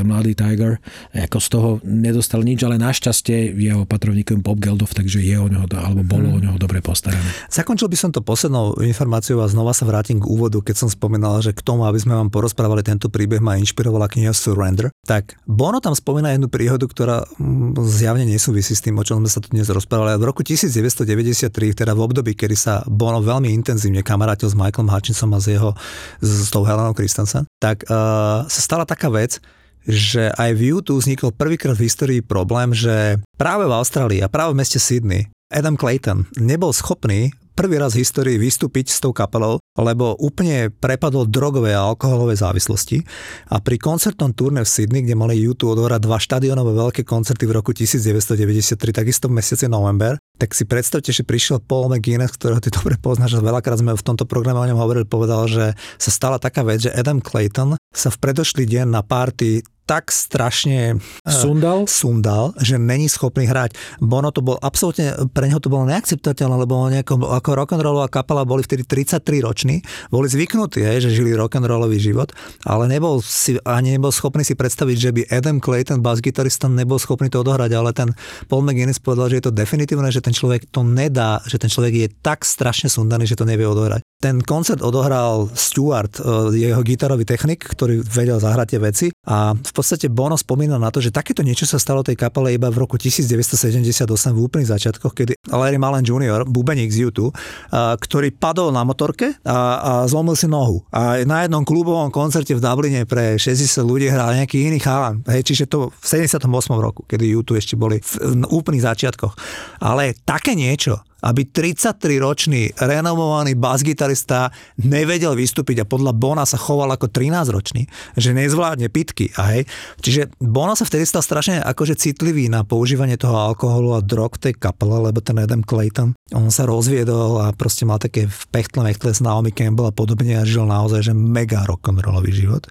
mladý 0.00 0.32
Tiger 0.32 0.80
ako 1.12 1.36
z 1.36 1.48
toho 1.52 1.68
nedostal 1.84 2.40
nič, 2.40 2.64
ale 2.64 2.80
našťastie 2.80 3.52
jeho 3.52 3.84
patrovníkom 3.84 4.40
Bob 4.40 4.56
Geldof, 4.56 4.96
takže 4.96 5.20
je 5.20 5.36
o 5.36 5.52
neho, 5.52 5.68
alebo 5.68 6.00
bolo 6.00 6.32
o 6.32 6.38
mhm. 6.40 6.48
neho 6.48 6.56
dobre 6.56 6.80
postarané. 6.80 7.28
Zakončil 7.52 7.92
by 7.92 7.98
som 8.00 8.10
to 8.16 8.24
poslednou 8.24 8.80
informáciou 8.80 9.44
a 9.44 9.52
znova 9.52 9.76
sa 9.76 9.84
vrátim 9.84 10.16
k 10.16 10.24
úvodu, 10.32 10.64
keď 10.64 10.74
som 10.80 10.88
spomínal, 10.88 11.44
že 11.44 11.52
k 11.52 11.60
tomu, 11.60 11.84
aby 11.84 12.00
sme 12.00 12.16
vám 12.16 12.32
porozprávali 12.32 12.80
tento 12.80 13.12
príbeh, 13.12 13.44
ma 13.44 13.60
inšpirovala 13.60 14.08
kniha 14.08 14.32
Surrender. 14.32 14.88
Tak 15.04 15.36
Bono 15.44 15.84
tam 15.84 15.92
spomína 15.92 16.32
jednu 16.32 16.48
príhodu, 16.48 16.88
ktorá 16.88 17.20
mm, 17.36 17.76
zjavne 17.84 18.24
nesúvisí 18.24 18.72
s 18.72 18.80
tým, 18.80 18.96
o 18.96 19.04
čom 19.04 19.20
sme 19.20 19.28
sa 19.28 19.44
tu 19.44 19.52
dnes 19.52 19.68
rozprávali. 19.68 20.16
V 20.16 20.24
roku 20.24 20.40
1993, 20.40 21.52
teda 21.52 21.92
v 21.92 22.00
období, 22.00 22.32
kedy 22.32 22.56
sa 22.56 22.80
Bono 22.88 23.20
veľmi 23.20 23.52
intenzívne 23.52 24.00
kamarátil 24.00 24.48
s 24.48 24.56
Michaelom 24.56 24.88
Hutchinsom 24.88 25.36
a 25.36 25.38
s 25.38 25.52
jeho, 25.52 25.76
s 26.24 26.48
tou 26.48 26.64
Helenou 26.64 26.96
Christensen, 26.96 27.44
tak 27.60 27.84
uh, 27.92 28.05
sa 28.46 28.60
stala 28.60 28.84
taká 28.88 29.12
vec, 29.12 29.38
že 29.86 30.34
aj 30.34 30.50
v 30.58 30.74
YouTube 30.74 30.98
vznikol 30.98 31.30
prvýkrát 31.30 31.78
v 31.78 31.86
histórii 31.86 32.20
problém, 32.20 32.74
že 32.74 33.22
práve 33.38 33.70
v 33.70 33.76
Austrálii 33.76 34.20
a 34.20 34.32
práve 34.32 34.52
v 34.52 34.60
meste 34.60 34.82
Sydney 34.82 35.30
Adam 35.46 35.78
Clayton 35.78 36.26
nebol 36.42 36.74
schopný 36.74 37.30
prvý 37.56 37.80
raz 37.80 37.96
v 37.96 38.04
histórii 38.04 38.36
vystúpiť 38.36 38.92
s 38.92 39.00
tou 39.00 39.16
kapelou, 39.16 39.56
lebo 39.80 40.12
úplne 40.20 40.68
prepadol 40.68 41.24
drogové 41.24 41.72
a 41.72 41.88
alkoholové 41.88 42.36
závislosti. 42.36 43.00
A 43.48 43.64
pri 43.64 43.80
koncertnom 43.80 44.36
turné 44.36 44.60
v 44.60 44.68
Sydney, 44.68 45.02
kde 45.08 45.16
mali 45.16 45.40
YouTube 45.40 45.72
odohrať 45.72 46.04
dva 46.04 46.20
štadionové 46.20 46.76
veľké 46.76 47.02
koncerty 47.08 47.48
v 47.48 47.56
roku 47.56 47.72
1993, 47.72 48.76
takisto 48.76 49.32
v 49.32 49.40
mesiaci 49.40 49.66
november, 49.72 50.20
tak 50.36 50.52
si 50.52 50.68
predstavte, 50.68 51.16
že 51.16 51.24
prišiel 51.24 51.64
Paul 51.64 51.88
McGuinness, 51.88 52.36
ktorého 52.36 52.60
ty 52.60 52.68
dobre 52.76 53.00
poznáš, 53.00 53.40
a 53.40 53.42
veľakrát 53.42 53.80
sme 53.80 53.96
v 53.96 54.04
tomto 54.04 54.28
programe 54.28 54.60
o 54.60 54.68
ňom 54.68 54.78
hovorili, 54.78 55.08
povedal, 55.08 55.48
že 55.48 55.72
sa 55.96 56.10
stala 56.12 56.36
taká 56.36 56.60
vec, 56.60 56.84
že 56.84 56.92
Adam 56.92 57.24
Clayton 57.24 57.80
sa 57.90 58.12
v 58.12 58.20
predošlý 58.20 58.68
deň 58.68 58.86
na 58.92 59.00
party 59.00 59.64
tak 59.86 60.10
strašne 60.10 60.98
eh, 60.98 61.30
sundal? 61.30 61.86
sundal, 61.86 62.52
že 62.58 62.76
není 62.76 63.06
schopný 63.06 63.46
hrať. 63.46 63.78
Bono 64.02 64.34
to 64.34 64.42
bol 64.42 64.58
absolútne, 64.58 65.14
pre 65.30 65.46
neho 65.46 65.62
to 65.62 65.70
bolo 65.70 65.86
neakceptovateľné, 65.86 66.56
lebo 66.66 66.74
on 66.74 66.92
ako, 66.98 67.50
rock'n'rollová 67.54 68.10
kapela 68.10 68.42
boli 68.42 68.66
vtedy 68.66 68.82
33 68.82 69.46
roční, 69.46 69.86
boli 70.10 70.26
zvyknutí, 70.26 70.82
že 70.98 71.14
žili 71.14 71.32
rock'n'rollový 71.38 72.02
život, 72.02 72.34
ale 72.66 72.90
nebol 72.90 73.22
si, 73.22 73.56
ani 73.62 73.94
nebol 73.94 74.10
schopný 74.10 74.42
si 74.42 74.58
predstaviť, 74.58 74.96
že 74.98 75.10
by 75.14 75.22
Adam 75.30 75.62
Clayton, 75.62 76.02
bas-gitarista, 76.02 76.66
nebol 76.66 76.98
schopný 76.98 77.30
to 77.30 77.46
odohrať, 77.46 77.70
ale 77.78 77.94
ten 77.94 78.10
Paul 78.50 78.66
McGuinness 78.66 78.98
povedal, 78.98 79.30
že 79.30 79.38
je 79.38 79.44
to 79.46 79.54
definitívne, 79.54 80.10
že 80.10 80.20
ten 80.20 80.34
človek 80.34 80.66
to 80.74 80.82
nedá, 80.82 81.38
že 81.46 81.62
ten 81.62 81.70
človek 81.70 81.94
je 81.94 82.08
tak 82.20 82.42
strašne 82.42 82.90
sundaný, 82.90 83.30
že 83.30 83.38
to 83.38 83.46
nevie 83.46 83.64
odohrať. 83.64 84.02
Ten 84.26 84.42
koncert 84.42 84.82
odohral 84.82 85.46
Stuart, 85.54 86.18
eh, 86.18 86.66
jeho 86.66 86.82
gitarový 86.82 87.22
technik, 87.22 87.62
ktorý 87.62 88.02
vedel 88.02 88.42
zahrať 88.42 88.66
tie 88.74 88.80
veci 88.82 89.06
a 89.22 89.54
v 89.54 89.70
podstate 89.70 90.10
Bono 90.10 90.34
spomína 90.34 90.82
na 90.82 90.90
to, 90.90 90.98
že 90.98 91.14
takéto 91.14 91.46
niečo 91.46 91.62
sa 91.62 91.78
stalo 91.78 92.02
tej 92.02 92.18
kapele 92.18 92.58
iba 92.58 92.66
v 92.66 92.82
roku 92.82 92.98
1978 92.98 94.34
v 94.34 94.42
úplných 94.42 94.66
začiatkoch, 94.74 95.14
kedy 95.14 95.38
Larry 95.54 95.78
Mullen 95.78 96.02
Jr., 96.02 96.42
bubeník 96.42 96.90
z 96.90 97.06
YouTube, 97.06 97.30
ktorý 97.70 98.34
padol 98.34 98.74
na 98.74 98.82
motorke 98.82 99.38
a, 99.46 99.58
a 99.78 99.90
zlomil 100.10 100.34
si 100.34 100.50
nohu. 100.50 100.82
A 100.90 101.22
na 101.22 101.46
jednom 101.46 101.62
klubovom 101.62 102.10
koncerte 102.10 102.50
v 102.50 102.58
Dubline 102.58 103.06
pre 103.06 103.38
60 103.38 103.78
ľudí 103.86 104.10
hral 104.10 104.34
nejaký 104.42 104.58
iný 104.66 104.82
chalan. 104.82 105.22
Hej, 105.30 105.54
čiže 105.54 105.70
to 105.70 105.94
v 105.94 106.04
78. 106.26 106.50
roku, 106.82 107.06
kedy 107.06 107.30
YouTube 107.30 107.62
ešte 107.62 107.78
boli 107.78 108.02
v, 108.02 108.10
v 108.26 108.34
úplných 108.50 108.90
začiatkoch. 108.90 109.38
Ale 109.78 110.18
také 110.26 110.58
niečo, 110.58 110.98
aby 111.26 111.50
33-ročný 111.50 112.78
renomovaný 112.78 113.58
basgitarista 113.58 114.54
nevedel 114.78 115.34
vystúpiť 115.34 115.82
a 115.82 115.88
podľa 115.88 116.14
Bona 116.14 116.46
sa 116.46 116.54
choval 116.54 116.94
ako 116.94 117.10
13-ročný, 117.10 117.90
že 118.14 118.30
nezvládne 118.30 118.86
pitky. 118.88 119.34
A 119.34 119.58
hej. 119.58 119.62
Čiže 119.98 120.30
Bono 120.38 120.78
sa 120.78 120.86
vtedy 120.86 121.02
stal 121.02 121.26
strašne 121.26 121.58
akože 121.66 121.98
citlivý 121.98 122.46
na 122.46 122.62
používanie 122.62 123.18
toho 123.18 123.34
alkoholu 123.34 123.98
a 123.98 124.04
drog 124.04 124.38
v 124.38 124.50
tej 124.50 124.54
kapele, 124.54 125.10
lebo 125.10 125.18
ten 125.18 125.36
Adam 125.42 125.66
Clayton, 125.66 126.14
on 126.30 126.48
sa 126.54 126.64
rozviedol 126.64 127.42
a 127.42 127.50
proste 127.50 127.82
mal 127.82 127.98
také 127.98 128.30
v 128.30 128.42
pechtle 128.54 128.86
mechtle 128.86 129.10
s 129.10 129.18
Naomi 129.18 129.50
Campbell 129.50 129.90
a 129.90 129.94
podobne 129.94 130.38
a 130.38 130.46
žil 130.46 130.62
naozaj 130.62 131.10
že 131.10 131.14
mega 131.16 131.66
rock'n'rollový 131.66 132.30
život. 132.30 132.70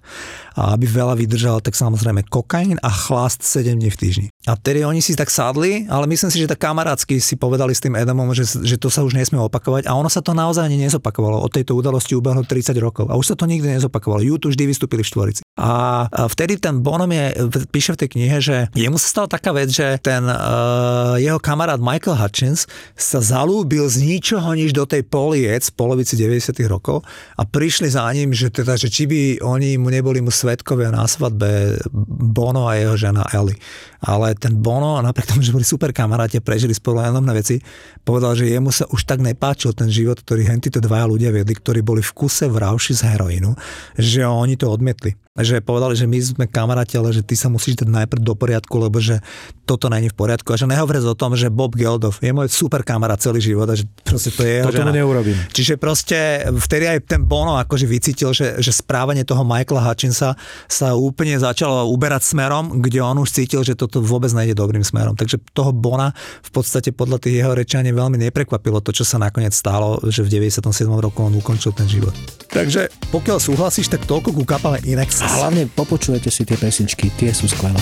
A 0.58 0.74
aby 0.74 0.90
veľa 0.90 1.14
vydržal, 1.14 1.62
tak 1.62 1.78
samozrejme 1.78 2.26
kokain 2.28 2.82
a 2.82 2.90
chlast 2.90 3.46
7 3.46 3.78
dní 3.78 3.94
v 3.94 3.98
týždni. 4.00 4.28
A 4.50 4.58
tedy 4.58 4.82
oni 4.82 5.04
si 5.06 5.14
tak 5.14 5.30
sadli, 5.30 5.86
ale 5.86 6.10
myslím 6.10 6.32
si, 6.34 6.42
že 6.42 6.50
tak 6.50 6.64
kamarátsky 6.66 7.22
si 7.22 7.38
povedali 7.38 7.78
s 7.78 7.84
tým 7.84 7.94
Edamom, 7.94 8.34
že, 8.34 8.48
že 8.66 8.82
to 8.82 8.90
sa 8.90 9.06
už 9.06 9.14
nesmie 9.14 9.38
opakovať 9.38 9.86
a 9.86 9.94
ono 9.94 10.10
sa 10.10 10.26
to 10.26 10.34
naozaj 10.34 10.66
ani 10.66 10.82
nezopakovalo. 10.82 11.44
Od 11.44 11.52
tejto 11.54 11.78
udalosti 11.78 12.18
ubehlo 12.18 12.42
30 12.42 12.74
rokov 12.82 13.12
a 13.12 13.20
už 13.20 13.34
sa 13.34 13.36
to 13.38 13.46
nikdy 13.46 13.78
nezopakovalo. 13.78 14.26
YouTube 14.26 14.56
vždy 14.56 14.64
vystúpili 14.72 15.04
v 15.04 15.12
štvorici. 15.12 15.42
A 15.60 16.08
vtedy 16.32 16.56
ten 16.56 16.80
Bonom 16.80 17.12
je, 17.12 17.36
píše 17.68 17.92
v 17.96 18.00
tej 18.08 18.10
knihe, 18.16 18.38
že 18.40 18.56
jemu 18.72 18.96
sa 18.96 19.08
stala 19.12 19.28
taká 19.28 19.52
vec, 19.52 19.68
že 19.68 20.00
ten 20.00 20.24
uh, 20.24 21.20
jeho 21.20 21.40
kamarát 21.44 21.80
Michael 21.84 22.16
Hutchins 22.16 22.64
sa 22.96 23.20
zalúbil 23.20 23.84
z 23.92 24.04
ničoho 24.04 24.56
nič 24.56 24.72
do 24.72 24.88
tej 24.88 25.04
poliec 25.04 25.68
v 25.72 25.76
polovici 25.76 26.16
90 26.16 26.56
rokov 26.72 27.04
a 27.36 27.44
prišli 27.44 27.92
za 27.92 28.08
ním, 28.16 28.32
že 28.32 28.48
teda, 28.48 28.80
že 28.80 28.88
či 28.88 29.04
by 29.08 29.44
oni 29.44 29.76
mu 29.76 29.92
neboli 29.92 30.24
mu 30.24 30.32
svetkovia 30.46 30.94
na 30.94 31.10
svadbe 31.10 31.82
Bono 32.30 32.70
a 32.70 32.78
jeho 32.78 32.94
žena 32.94 33.26
Ellie. 33.34 33.58
Ale 34.06 34.38
ten 34.38 34.54
Bono, 34.54 35.02
napriek 35.02 35.34
tomu, 35.34 35.42
že 35.42 35.50
boli 35.50 35.66
super 35.66 35.90
kamaráti 35.90 36.38
prežili 36.38 36.78
spolu 36.78 37.02
enormné 37.02 37.34
veci, 37.34 37.58
povedal, 38.06 38.38
že 38.38 38.54
jemu 38.54 38.70
sa 38.70 38.86
už 38.86 39.10
tak 39.10 39.26
nepáčil 39.26 39.74
ten 39.74 39.90
život, 39.90 40.22
ktorý 40.22 40.46
hentíto 40.46 40.78
dvaja 40.78 41.10
ľudia 41.10 41.34
viedli, 41.34 41.58
ktorí 41.58 41.82
boli 41.82 42.06
v 42.06 42.14
kuse 42.14 42.46
vravši 42.46 42.94
z 42.94 43.02
heroínu, 43.18 43.58
že 43.98 44.22
oni 44.22 44.54
to 44.54 44.70
odmietli 44.70 45.25
že 45.36 45.60
povedali, 45.60 46.00
že 46.00 46.08
my 46.08 46.16
sme 46.24 46.46
kamaráti, 46.48 46.96
ale 46.96 47.12
že 47.12 47.20
ty 47.20 47.36
sa 47.36 47.52
musíš 47.52 47.84
dať 47.84 47.92
najprv 47.92 48.24
do 48.24 48.40
poriadku, 48.40 48.72
lebo 48.80 49.04
že 49.04 49.20
toto 49.68 49.92
není 49.92 50.08
v 50.08 50.16
poriadku. 50.16 50.48
A 50.48 50.56
že 50.56 50.64
nehovoriac 50.64 51.04
o 51.04 51.12
tom, 51.12 51.36
že 51.36 51.52
Bob 51.52 51.76
Geldof 51.76 52.24
je 52.24 52.32
môj 52.32 52.48
super 52.48 52.88
kamarát 52.88 53.20
celý 53.20 53.44
život 53.44 53.68
a 53.68 53.76
že 53.76 53.84
proste 54.08 54.32
to 54.32 54.48
je 54.48 54.64
jeho 54.64 54.72
Toto 54.72 54.88
žena. 54.88 54.96
neurobím. 54.96 55.36
Čiže 55.52 55.76
proste 55.76 56.40
vtedy 56.56 56.88
aj 56.88 57.00
ten 57.04 57.28
Bono 57.28 57.60
akože 57.60 57.84
vycítil, 57.84 58.32
že, 58.32 58.64
že 58.64 58.72
správanie 58.72 59.28
toho 59.28 59.44
Michaela 59.44 59.84
Hutchinsa 59.84 60.40
sa 60.72 60.88
úplne 60.96 61.36
začalo 61.36 61.92
uberať 61.92 62.32
smerom, 62.32 62.80
kde 62.80 63.04
on 63.04 63.20
už 63.20 63.36
cítil, 63.36 63.60
že 63.68 63.76
toto 63.76 64.00
vôbec 64.00 64.32
nejde 64.32 64.56
dobrým 64.56 64.88
smerom. 64.88 65.20
Takže 65.20 65.44
toho 65.52 65.76
Bona 65.76 66.16
v 66.48 66.52
podstate 66.56 66.96
podľa 66.96 67.28
tých 67.28 67.44
jeho 67.44 67.52
rečania 67.52 67.92
veľmi 67.92 68.16
neprekvapilo 68.24 68.80
to, 68.80 68.96
čo 68.96 69.04
sa 69.04 69.20
nakoniec 69.20 69.52
stalo, 69.52 70.00
že 70.08 70.24
v 70.24 70.32
97. 70.48 70.64
roku 70.96 71.28
on 71.28 71.36
ukončil 71.36 71.76
ten 71.76 71.92
život. 71.92 72.16
Takže 72.48 72.88
pokiaľ 73.12 73.38
súhlasíš, 73.44 73.92
tak 73.92 74.08
toľko 74.08 74.32
ku 74.32 74.48
kapale 74.48 74.80
Inex. 74.88 75.25
A 75.26 75.42
hlavne 75.42 75.66
popočujete 75.66 76.30
si 76.30 76.46
tie 76.46 76.54
pesničky, 76.54 77.10
tie 77.18 77.34
sú 77.34 77.50
skvelé. 77.50 77.82